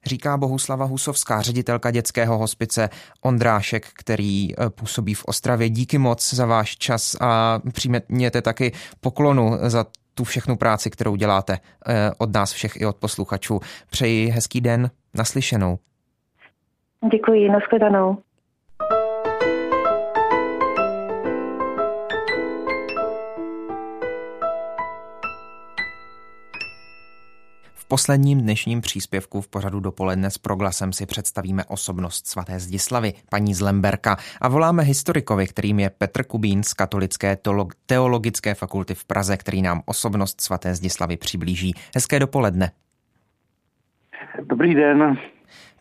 [0.05, 2.89] Říká Bohuslava Husovská, ředitelka dětského hospice
[3.21, 5.69] Ondrášek, který eh, působí v Ostravě.
[5.69, 11.53] Díky moc za váš čas a přijměte taky poklonu za tu všechnu práci, kterou děláte
[11.53, 13.59] eh, od nás všech i od posluchačů.
[13.89, 15.77] Přeji hezký den, naslyšenou.
[17.11, 18.17] Děkuji, nashledanou.
[27.87, 34.17] Posledním dnešním příspěvku v pořadu dopoledne s proglasem si představíme osobnost svaté Zdislavy, paní Zlemberka,
[34.41, 37.37] a voláme historikovi, kterým je Petr Kubín z Katolické
[37.85, 41.73] teologické fakulty v Praze, který nám osobnost svaté Zdislavy přiblíží.
[41.95, 42.71] Hezké dopoledne.
[44.43, 45.17] Dobrý den.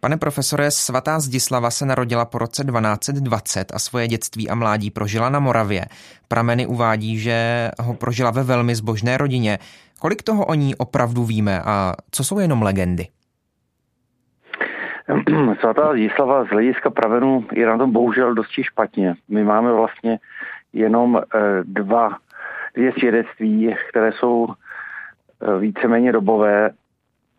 [0.05, 5.29] Pane profesore, svatá Zdislava se narodila po roce 1220 a svoje dětství a mládí prožila
[5.29, 5.85] na Moravě.
[6.29, 9.59] Prameny uvádí, že ho prožila ve velmi zbožné rodině.
[10.01, 13.07] Kolik toho o ní opravdu víme a co jsou jenom legendy?
[15.61, 19.15] Svatá Zdislava z hlediska pravenu je na tom bohužel dosti špatně.
[19.29, 20.19] My máme vlastně
[20.73, 22.17] jenom eh, dva,
[22.75, 26.71] dvě svědectví, které jsou eh, víceméně dobové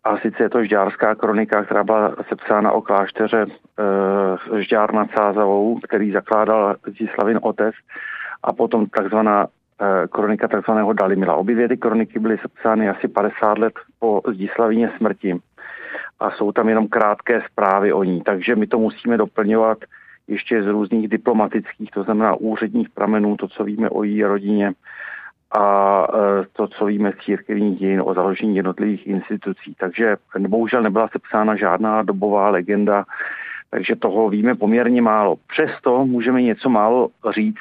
[0.06, 5.80] a sice je to Žďárská kronika, která byla sepsána o klášteře e, Žďár nad Sázavou,
[5.80, 7.74] který zakládal Zdislavin otec
[8.42, 11.34] a potom takzvaná e, kronika takzvaného Dalimila.
[11.34, 15.38] Obě dvě ty kroniky byly sepsány asi 50 let po Zdislavině smrti
[16.20, 19.78] a jsou tam jenom krátké zprávy o ní, takže my to musíme doplňovat
[20.28, 24.72] ještě z různých diplomatických, to znamená úředních pramenů, to, co víme o její rodině,
[25.52, 29.74] a e, to, co víme z církevních dějin o založení jednotlivých institucí.
[29.78, 30.16] Takže
[30.48, 33.04] bohužel nebyla sepsána žádná dobová legenda,
[33.70, 35.36] takže toho víme poměrně málo.
[35.48, 37.58] Přesto můžeme něco málo říct.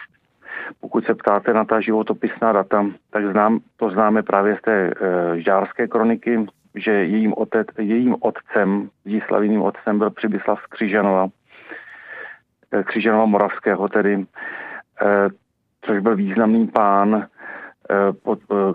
[0.81, 4.91] Pokud se ptáte na ta životopisná data, tak znám, to známe právě z té e,
[5.39, 6.45] žďárské kroniky,
[6.75, 11.27] že jejím, otec, jejím otcem, Zdislaviným otcem byl Přibyslav z Křižanova,
[12.71, 14.25] e, Křižanova Moravského tedy, e,
[15.81, 17.27] což byl významný pán,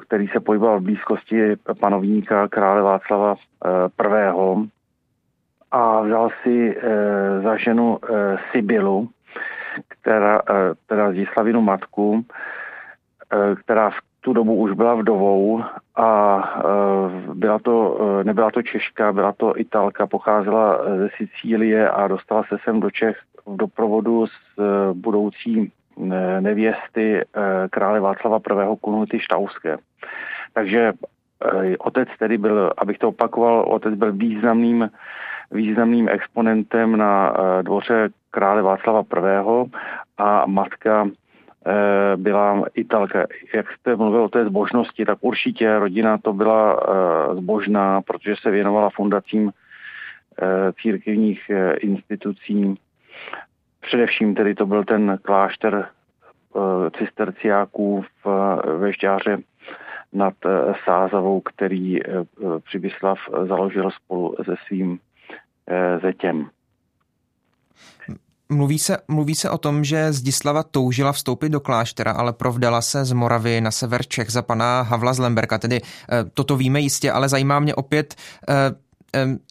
[0.02, 3.36] který se pohyboval v blízkosti panovníka krále Václava I.
[3.66, 4.68] Eh,
[5.70, 6.76] a vzal si
[7.42, 7.98] za ženu
[8.50, 9.08] Sibylu,
[9.88, 10.42] která,
[10.86, 12.24] teda Zislavinu matku,
[13.60, 15.62] která v tu dobu už byla vdovou
[15.96, 16.42] a
[17.34, 22.80] byla to, nebyla to Češka, byla to Italka, pocházela ze Sicílie a dostala se sem
[22.80, 25.72] do Čech v doprovodu s budoucí
[26.40, 27.24] nevěsty eh,
[27.70, 28.76] krále Václava I.
[28.80, 29.76] Kunuty Štauské.
[30.54, 34.90] Takže eh, otec tedy byl, abych to opakoval, otec byl významným
[35.52, 39.70] významným exponentem na dvoře krále Václava I.
[40.18, 41.08] a matka
[42.16, 43.26] byla Italka.
[43.54, 46.80] Jak jste mluvil o té zbožnosti, tak určitě rodina to byla
[47.34, 49.50] zbožná, protože se věnovala fundacím
[50.82, 52.76] církevních institucí.
[53.80, 55.88] Především tedy to byl ten klášter
[56.98, 59.38] cisterciáků v Vešťáře
[60.12, 62.24] nad eh, Sázavou, který eh,
[62.64, 63.18] Přibyslav
[63.48, 64.98] založil spolu se svým
[65.66, 66.46] eh, zetěm.
[68.48, 73.04] Mluví se, mluví se o tom, že Zdislava toužila vstoupit do kláštera, ale provdala se
[73.04, 75.58] z Moravy na sever Čech za pana Havla z Lemberka.
[75.58, 75.80] Tedy
[76.34, 78.14] toto víme jistě, ale zajímá mě opět,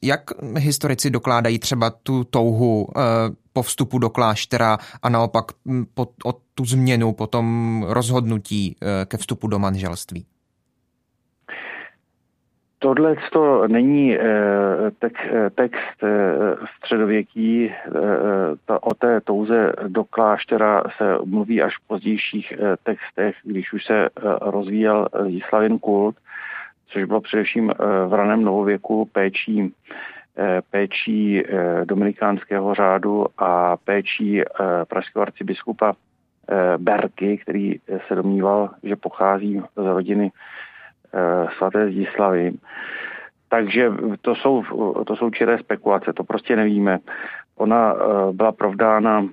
[0.04, 0.22] jak
[0.58, 2.88] historici dokládají třeba tu touhu
[3.60, 5.46] po vstupu do kláštera a naopak
[5.94, 10.26] po, o tu změnu, po tom rozhodnutí ke vstupu do manželství?
[12.80, 14.22] Tohle to není eh,
[15.04, 16.00] eh, text
[16.78, 17.72] středověký,
[18.82, 22.54] o té touze do kláštera se mluví až v pozdějších
[22.84, 24.10] textech, když už se
[24.42, 26.16] rozvíjel Jislavin kult,
[26.88, 27.72] což bylo především
[28.08, 29.74] v raném novověku péčí,
[30.72, 31.44] péčí
[31.84, 34.42] dominikánského řádu a péčí
[34.88, 35.94] pražského arcibiskupa
[36.78, 40.32] Berky, který se domníval, že pochází z rodiny
[41.14, 42.54] Eh, svaté Zdislavy.
[43.50, 44.64] Takže to jsou,
[45.08, 47.00] to jsou čiré spekulace, to prostě nevíme.
[47.56, 49.28] Ona eh, byla provdána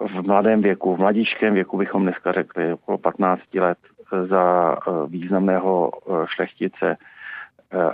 [0.00, 3.78] v mladém věku, v mladíčkém věku bychom dneska řekli, okolo 15 let
[4.28, 5.92] za eh, významného
[6.24, 6.96] šlechtice.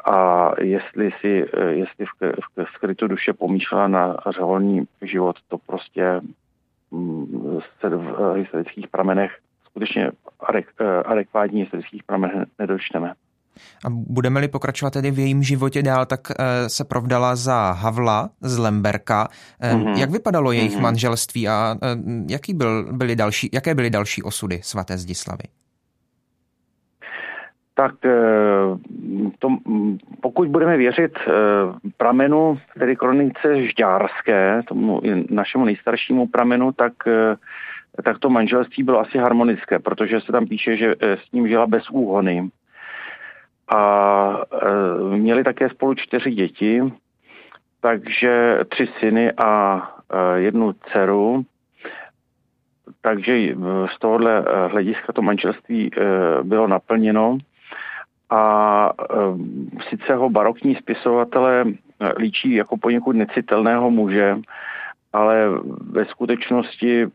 [0.04, 6.20] A jestli si, jestli v, v skrytu duše pomýšlela na řeholní život, to prostě
[6.90, 9.38] mm, se v historických pramenech
[9.72, 10.10] skutečně
[10.80, 13.12] eh, adekvátní historických pramenech nedočteme.
[13.84, 18.58] A budeme-li pokračovat tedy v jejím životě dál, tak eh, se provdala za Havla z
[18.58, 19.28] Lemberka.
[19.60, 19.98] Mm-hmm.
[19.98, 20.80] Jak vypadalo jejich mm-hmm.
[20.80, 21.76] manželství a
[22.28, 25.44] jaký byl, byly další, jaké byly další osudy svaté Zdislavy?
[27.74, 27.92] Tak
[29.38, 29.48] to,
[30.20, 31.18] pokud budeme věřit
[31.96, 35.00] pramenu, tedy kronice Žďárské, tomu
[35.30, 36.92] našemu nejstaršímu pramenu, tak
[38.04, 41.66] tak to manželství bylo asi harmonické, protože se tam píše, že eh, s ním žila
[41.66, 42.50] bez úhony.
[43.68, 44.44] A
[45.16, 46.82] měli také spolu čtyři děti,
[47.80, 49.82] takže tři syny a
[50.34, 51.44] jednu dceru.
[53.00, 53.56] Takže
[53.94, 55.90] z tohohle hlediska to manželství
[56.42, 57.38] bylo naplněno.
[58.32, 59.14] A e,
[59.88, 61.64] sice ho barokní spisovatelé
[62.18, 64.36] líčí jako poněkud necitelného muže,
[65.12, 65.48] ale
[65.90, 67.06] ve skutečnosti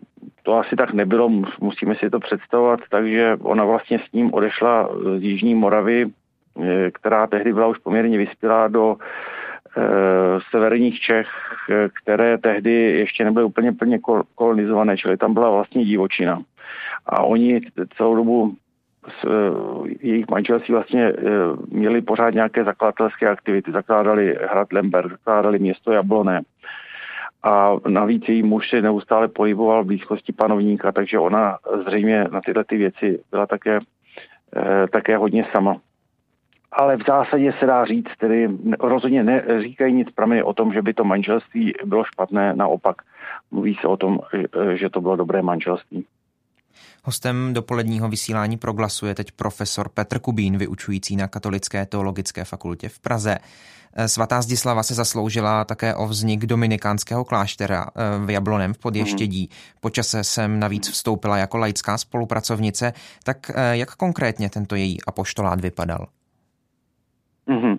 [0.43, 1.29] to asi tak nebylo,
[1.61, 7.27] musíme si to představovat, takže ona vlastně s ním odešla z Jižní Moravy, eh, která
[7.27, 8.95] tehdy byla už poměrně vyspělá do
[9.77, 11.27] e, severních Čech,
[12.01, 13.99] které tehdy ještě nebyly úplně plně
[14.35, 16.41] kolonizované, čili tam byla vlastně divočina.
[17.05, 17.61] A oni
[17.97, 18.55] celou dobu
[20.01, 21.13] jejich manželství vlastně e,
[21.67, 23.71] měli pořád nějaké zakladatelské aktivity.
[23.71, 26.41] Zakládali hrad Lemberg, zakládali město Jablone
[27.43, 32.63] a navíc její muž se neustále pohyboval v blízkosti panovníka, takže ona zřejmě na tyhle
[32.63, 33.79] ty věci byla také,
[34.55, 35.77] eh, také hodně sama.
[36.71, 38.49] Ale v zásadě se dá říct, tedy
[38.79, 42.95] rozhodně neříkají nic prameny o tom, že by to manželství bylo špatné, naopak
[43.51, 44.19] mluví se o tom,
[44.73, 46.05] že to bylo dobré manželství.
[47.07, 52.99] Hostem dopoledního vysílání proglasu je teď profesor Petr Kubín, vyučující na Katolické teologické fakultě v
[52.99, 53.37] Praze.
[53.93, 59.49] Eh, svatá Zdislava se zasloužila také o vznik dominikánského kláštera eh, v Jablonem v Podještědí.
[59.79, 62.93] Počase jsem navíc vstoupila jako laická spolupracovnice.
[63.23, 66.07] Tak eh, jak konkrétně tento její apoštolát vypadal?
[67.47, 67.77] Mm-hmm.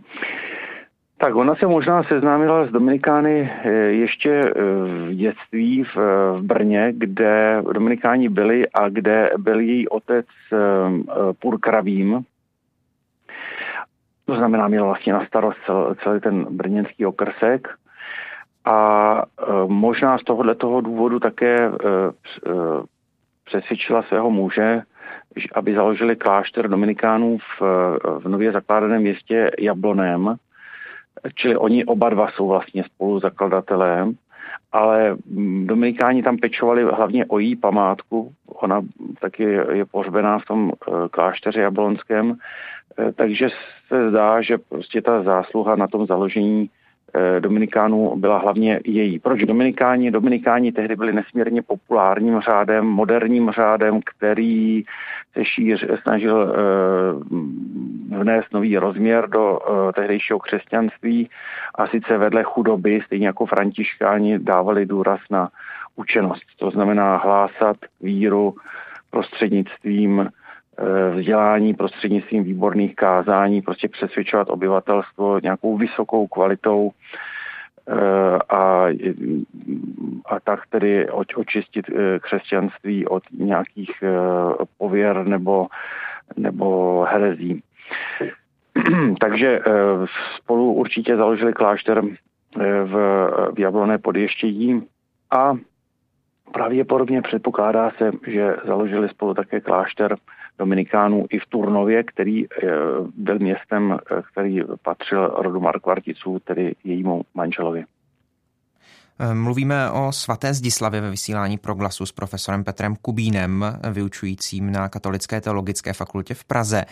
[1.18, 3.52] Tak ona se možná seznámila s Dominikány
[3.88, 4.52] ještě
[4.84, 5.96] v dětství v,
[6.42, 10.26] Brně, kde Dominikáni byli a kde byl její otec
[11.38, 12.24] Purkravým,
[14.24, 17.68] to znamená, měl vlastně na starost cel, celý ten brněnský okrsek.
[18.64, 19.22] A
[19.66, 21.70] možná z tohohle toho důvodu také
[23.44, 24.82] přesvědčila svého muže,
[25.54, 27.62] aby založili klášter Dominikánů v,
[28.18, 30.36] v nově zakládaném městě Jablonem,
[31.34, 34.08] čili oni oba dva jsou vlastně spolu zakladatelé,
[34.72, 35.16] ale
[35.64, 38.80] Dominikáni tam pečovali hlavně o její památku, ona
[39.20, 39.42] taky
[39.72, 40.72] je pohřbená v tom
[41.10, 42.36] klášteře jablonském,
[43.14, 43.48] takže
[43.88, 46.70] se zdá, že prostě ta zásluha na tom založení
[47.40, 49.18] Dominikánů byla hlavně její.
[49.18, 50.10] Proč Dominikáni?
[50.10, 54.84] Dominikáni tehdy byli nesmírně populárním řádem, moderním řádem, který
[55.32, 56.54] se šíř, snažil
[58.18, 59.58] vnést nový rozměr do
[59.94, 61.30] tehdejšího křesťanství
[61.74, 65.48] a sice vedle chudoby, stejně jako františkáni, dávali důraz na
[65.96, 66.44] učenost.
[66.58, 68.54] To znamená hlásat víru
[69.10, 70.37] prostřednictvím Eh,
[71.14, 76.90] vzdělání prostřednictvím výborných kázání, prostě přesvědčovat obyvatelstvo nějakou vysokou kvalitou
[77.88, 77.94] eh,
[78.48, 78.86] a,
[80.26, 83.90] a tak tedy očistit eh, křesťanství od nějakých
[84.78, 85.66] pověr nebo,
[86.36, 87.62] nebo herezí.
[89.20, 89.60] Takže
[90.36, 92.02] spolu určitě založili klášter
[92.84, 92.94] v,
[93.54, 94.82] v Jabloné podještědí
[95.30, 95.56] a
[96.52, 100.16] pravděpodobně předpokládá se, že založili spolu také klášter
[100.58, 102.48] Dominikánů i v Turnově, který eh,
[103.16, 107.84] byl městem, eh, který patřil rodu Markvarticů, tedy jejímu manželovi.
[109.20, 115.40] Eh, mluvíme o svaté Zdislavě ve vysílání proglasu s profesorem Petrem Kubínem, vyučujícím na Katolické
[115.40, 116.84] teologické fakultě v Praze.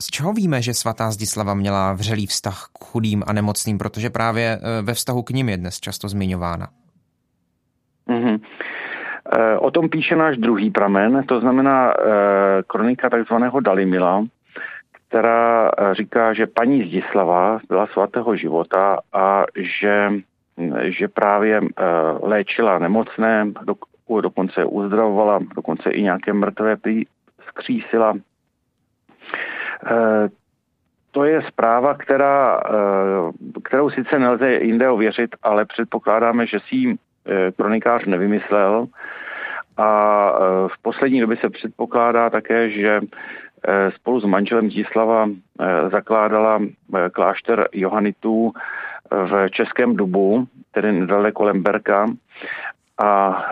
[0.00, 4.60] Z čeho víme, že svatá Zdislava měla vřelý vztah k chudým a nemocným, protože právě
[4.82, 6.68] ve vztahu k ním je dnes často zmiňována?
[8.08, 8.40] Mm-hmm.
[9.32, 14.24] Eh, o tom píše náš druhý pramen, to znamená eh, kronika takzvaného Dalimila,
[14.92, 20.12] která eh, říká, že paní Zdislava byla svatého života a že,
[20.82, 21.60] že právě
[22.22, 23.74] léčila nemocné, do,
[24.20, 26.76] dokonce uzdravovala, dokonce i nějaké mrtvé
[27.48, 28.14] zkřísila.
[31.10, 32.60] To je zpráva, která,
[33.64, 36.96] kterou sice nelze jinde ověřit, ale předpokládáme, že si ji
[37.56, 38.86] kronikář nevymyslel,
[39.80, 45.90] a e, v poslední době se předpokládá také, že e, spolu s manželem Díslava e,
[45.90, 46.60] zakládala
[47.12, 48.52] klášter Johanitů
[49.10, 52.06] v Českém Dubu, tedy nedaleko Lemberka.
[53.02, 53.44] A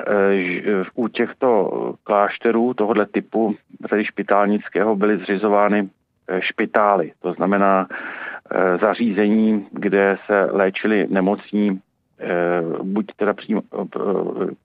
[0.94, 1.70] u těchto
[2.04, 3.56] klášterů tohoto typu,
[3.90, 5.88] tedy špitálnického, byly zřizovány
[6.40, 7.86] špitály, to znamená
[8.80, 11.80] zařízení, kde se léčili nemocní,
[12.82, 13.62] buď teda přímo,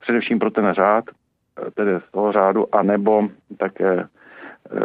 [0.00, 1.04] především pro ten řád,
[1.74, 3.28] tedy z toho řádu, anebo
[3.58, 4.06] také e,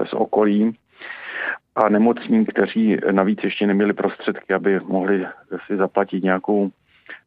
[0.06, 0.76] z okolí
[1.76, 5.26] a nemocní, kteří navíc ještě neměli prostředky, aby mohli
[5.68, 6.70] si zaplatit nějakou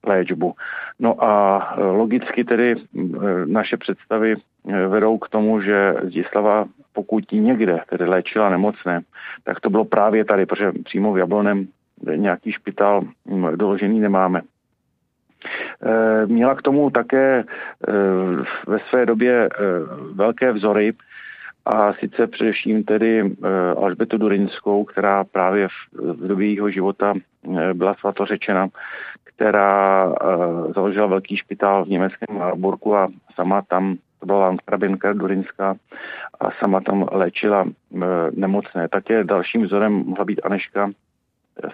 [0.06, 0.54] léčbu.
[0.98, 2.74] No a e, logicky tedy
[3.44, 4.34] naše představy
[4.88, 9.00] vedou k tomu, že Zdislava, pokud někde tedy léčila nemocné,
[9.44, 11.68] tak to bylo právě tady, protože přímo v Jablonem
[12.16, 13.02] nějaký špitál
[13.56, 14.42] doložený nemáme.
[15.44, 17.92] Eh, měla k tomu také eh,
[18.66, 19.58] ve své době eh,
[20.14, 20.92] velké vzory,
[21.66, 23.36] a sice především tedy
[23.76, 27.14] Alžbetu Durinskou, která právě v době jeho života
[27.72, 28.68] byla svatořečena,
[29.24, 30.12] která
[30.74, 35.76] založila velký špitál v německém Marburgu a sama tam, to byla Landkrabinka Durinská,
[36.40, 37.64] a sama tam léčila
[38.30, 38.88] nemocné.
[38.88, 40.90] Také dalším vzorem mohla být Aneška,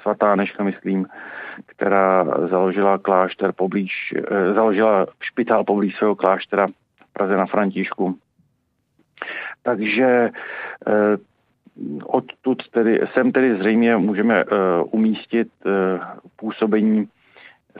[0.01, 1.07] svatá Aneška, myslím,
[1.66, 8.18] která založila klášter poblíž, eh, založila špitál poblíž svého kláštera v Praze na Františku.
[9.62, 10.31] Takže
[10.87, 11.16] eh,
[12.05, 14.51] odtud tedy, sem tedy zřejmě můžeme uh,
[14.91, 15.49] umístit
[16.37, 17.09] působení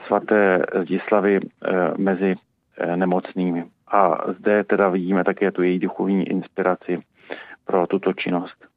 [0.07, 1.39] svaté Zdislavy
[1.97, 2.35] mezi
[2.95, 3.65] nemocnými.
[3.91, 6.99] A zde teda vidíme také tu její duchovní inspiraci
[7.65, 8.68] pro tuto činnost.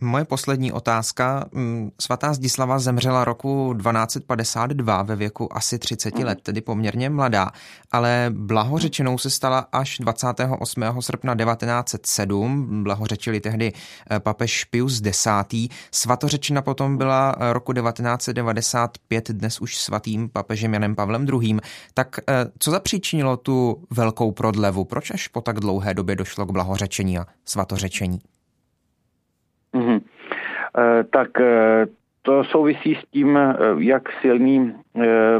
[0.00, 1.44] Moje poslední otázka.
[1.52, 6.24] Mm, svatá Zdislava zemřela roku 1252 ve věku asi 30 mhm.
[6.24, 7.50] let, tedy poměrně mladá,
[7.90, 10.82] ale blahořečenou se stala až 28.
[11.00, 12.84] srpna 1907.
[12.84, 13.72] Blahořečili tehdy
[14.10, 15.26] eh, papež Pius X.
[15.90, 21.58] Svatořečena potom byla eh, roku 1995, dnes už svatým papežem Janem Pavlem II.
[21.94, 24.84] Tak eh, co zapříčinilo tu velkou prodlevu?
[24.84, 28.20] Proč až po tak dlouhé době došlo k blahořečení a svatořečení?
[29.74, 30.00] Mm-hmm.
[31.10, 31.86] Tak eh,
[32.22, 34.74] to souvisí s tím, eh, jak silný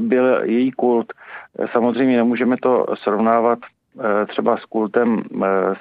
[0.00, 1.12] byl její kult.
[1.72, 3.58] Samozřejmě nemůžeme to srovnávat
[4.28, 5.22] třeba s kultem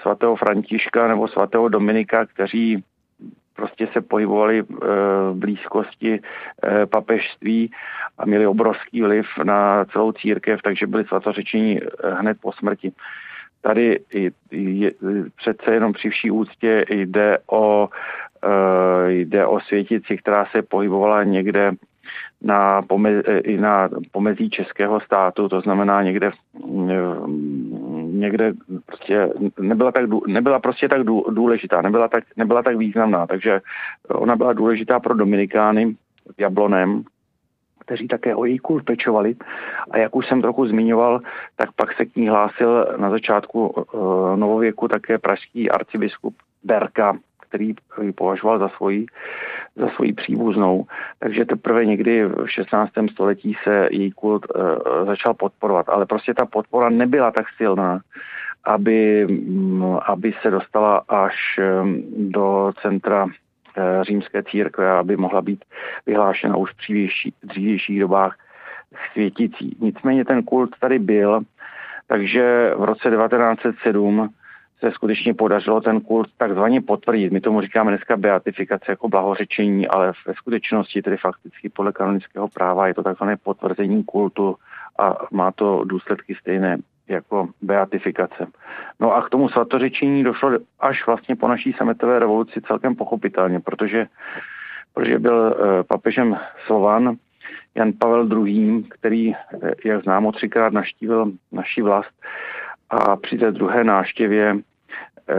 [0.02, 2.84] svatého Františka nebo svatého Dominika, kteří
[3.56, 6.20] prostě se pohybovali v blízkosti
[6.89, 7.72] papežství
[8.18, 11.80] a měli obrovský vliv na celou církev, takže byli svatořečení
[12.20, 12.91] hned po smrti.
[13.62, 14.00] Tady
[14.52, 14.91] je,
[15.36, 17.89] přece jenom při vší úctě jde o
[19.08, 21.72] jde o světici, která se pohybovala někde
[22.41, 26.32] na, pomez, i na pomezí českého státu, to znamená někde,
[26.66, 28.54] mm, někde
[28.86, 29.30] prostě
[29.60, 33.62] nebyla, tak, nebyla prostě tak důležitá, nebyla tak, nebyla tak významná, takže
[34.08, 35.95] ona byla důležitá pro Dominikány
[36.38, 37.04] Jablonem,
[37.80, 39.36] kteří také o její kult pečovali.
[39.91, 41.22] A jak už jsem trochu zmiňoval,
[41.56, 43.86] tak pak se k ní hlásil na začátku
[44.36, 47.18] novověku také pražský arcibiskup Berka,
[47.50, 49.06] který ji považoval za svoji,
[49.76, 50.86] za svoji příbuznou.
[51.20, 52.91] Takže teprve někdy v 16.
[53.12, 55.89] století se její kult uh, začal podporovat.
[55.89, 58.00] Ale prostě ta podpora nebyla tak silná,
[58.64, 63.32] aby, um, aby se dostala až um, do centra uh,
[64.02, 65.66] římské církve, aby mohla být
[66.06, 68.38] vyhlášena už v dřívější, dřívějších dobách
[69.14, 69.78] světící.
[69.82, 71.41] Nicméně ten kult tady byl,
[72.08, 74.30] takže v roce 1907
[74.80, 77.32] se skutečně podařilo ten kult takzvaně potvrdit.
[77.32, 82.88] My tomu říkáme dneska beatifikace jako blahořečení, ale ve skutečnosti, tedy fakticky podle kanonického práva,
[82.88, 84.56] je to takzvané potvrzení kultu
[85.00, 88.48] a má to důsledky stejné jako beatifikace.
[89.00, 94.08] No a k tomu svatořečení došlo až vlastně po naší sametové revoluci celkem pochopitelně, protože,
[94.94, 97.18] protože byl e, papežem Slovan
[97.78, 102.10] Jan Pavel II., který, eh, jak známo, třikrát naštívil naší vlast
[102.90, 105.36] a při té druhé náštěvě e,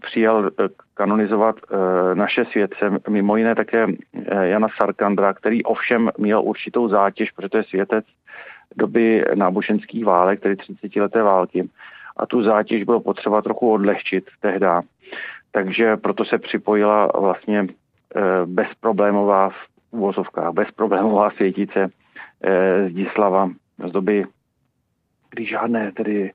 [0.00, 0.50] přijal
[0.94, 3.86] kanonizovat e, naše světce, mimo jiné také
[4.42, 8.04] Jana Sarkandra, který ovšem měl určitou zátěž, protože to je světec
[8.76, 11.68] doby náboženských válek, tedy 30 leté války.
[12.16, 14.66] A tu zátěž bylo potřeba trochu odlehčit tehdy.
[15.52, 17.66] Takže proto se připojila vlastně
[18.46, 19.54] bezproblémová v
[19.90, 21.88] uvozovkách bezproblémová světice
[22.42, 23.50] eh, Zdislava
[23.86, 24.24] z doby,
[25.34, 26.32] kdy žádné tedy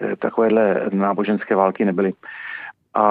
[0.00, 2.12] eh, takovéhle náboženské války nebyly
[2.94, 3.06] a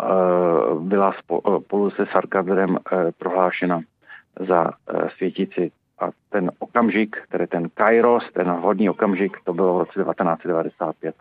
[0.00, 1.14] eh, byla
[1.58, 2.78] spolu se Sarkadrem
[3.18, 3.80] prohlášena
[4.48, 4.70] za
[5.16, 5.70] světici.
[6.00, 11.14] A ten okamžik, tedy ten Kairos, ten hodný okamžik, to bylo v roce 1995.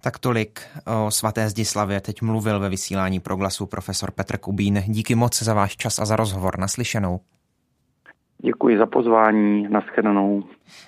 [0.00, 4.82] Tak tolik o svaté Zdislavě teď mluvil ve vysílání proglasu profesor Petr Kubín.
[4.86, 6.58] Díky moc za váš čas a za rozhovor.
[6.58, 7.20] Naslyšenou.
[8.44, 10.44] Děkuji za pozvání, naschledanou.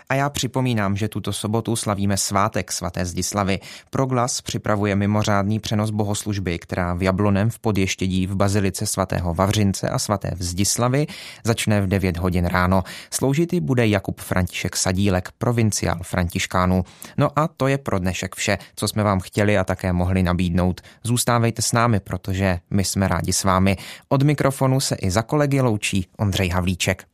[0.09, 3.59] A já připomínám, že tuto sobotu slavíme svátek svaté Zdislavy.
[3.91, 9.99] Proglas připravuje mimořádný přenos bohoslužby, která v Jablonem v Podještědí v Bazilice svatého Vavřince a
[9.99, 11.07] svaté Zdislavy
[11.45, 12.83] začne v 9 hodin ráno.
[13.11, 16.85] Sloužit bude Jakub František Sadílek, provinciál Františkánů.
[17.19, 20.81] No a to je pro dnešek vše, co jsme vám chtěli a také mohli nabídnout.
[21.03, 23.77] Zůstávejte s námi, protože my jsme rádi s vámi.
[24.09, 27.14] Od mikrofonu se i za kolegy loučí Ondřej Havlíček.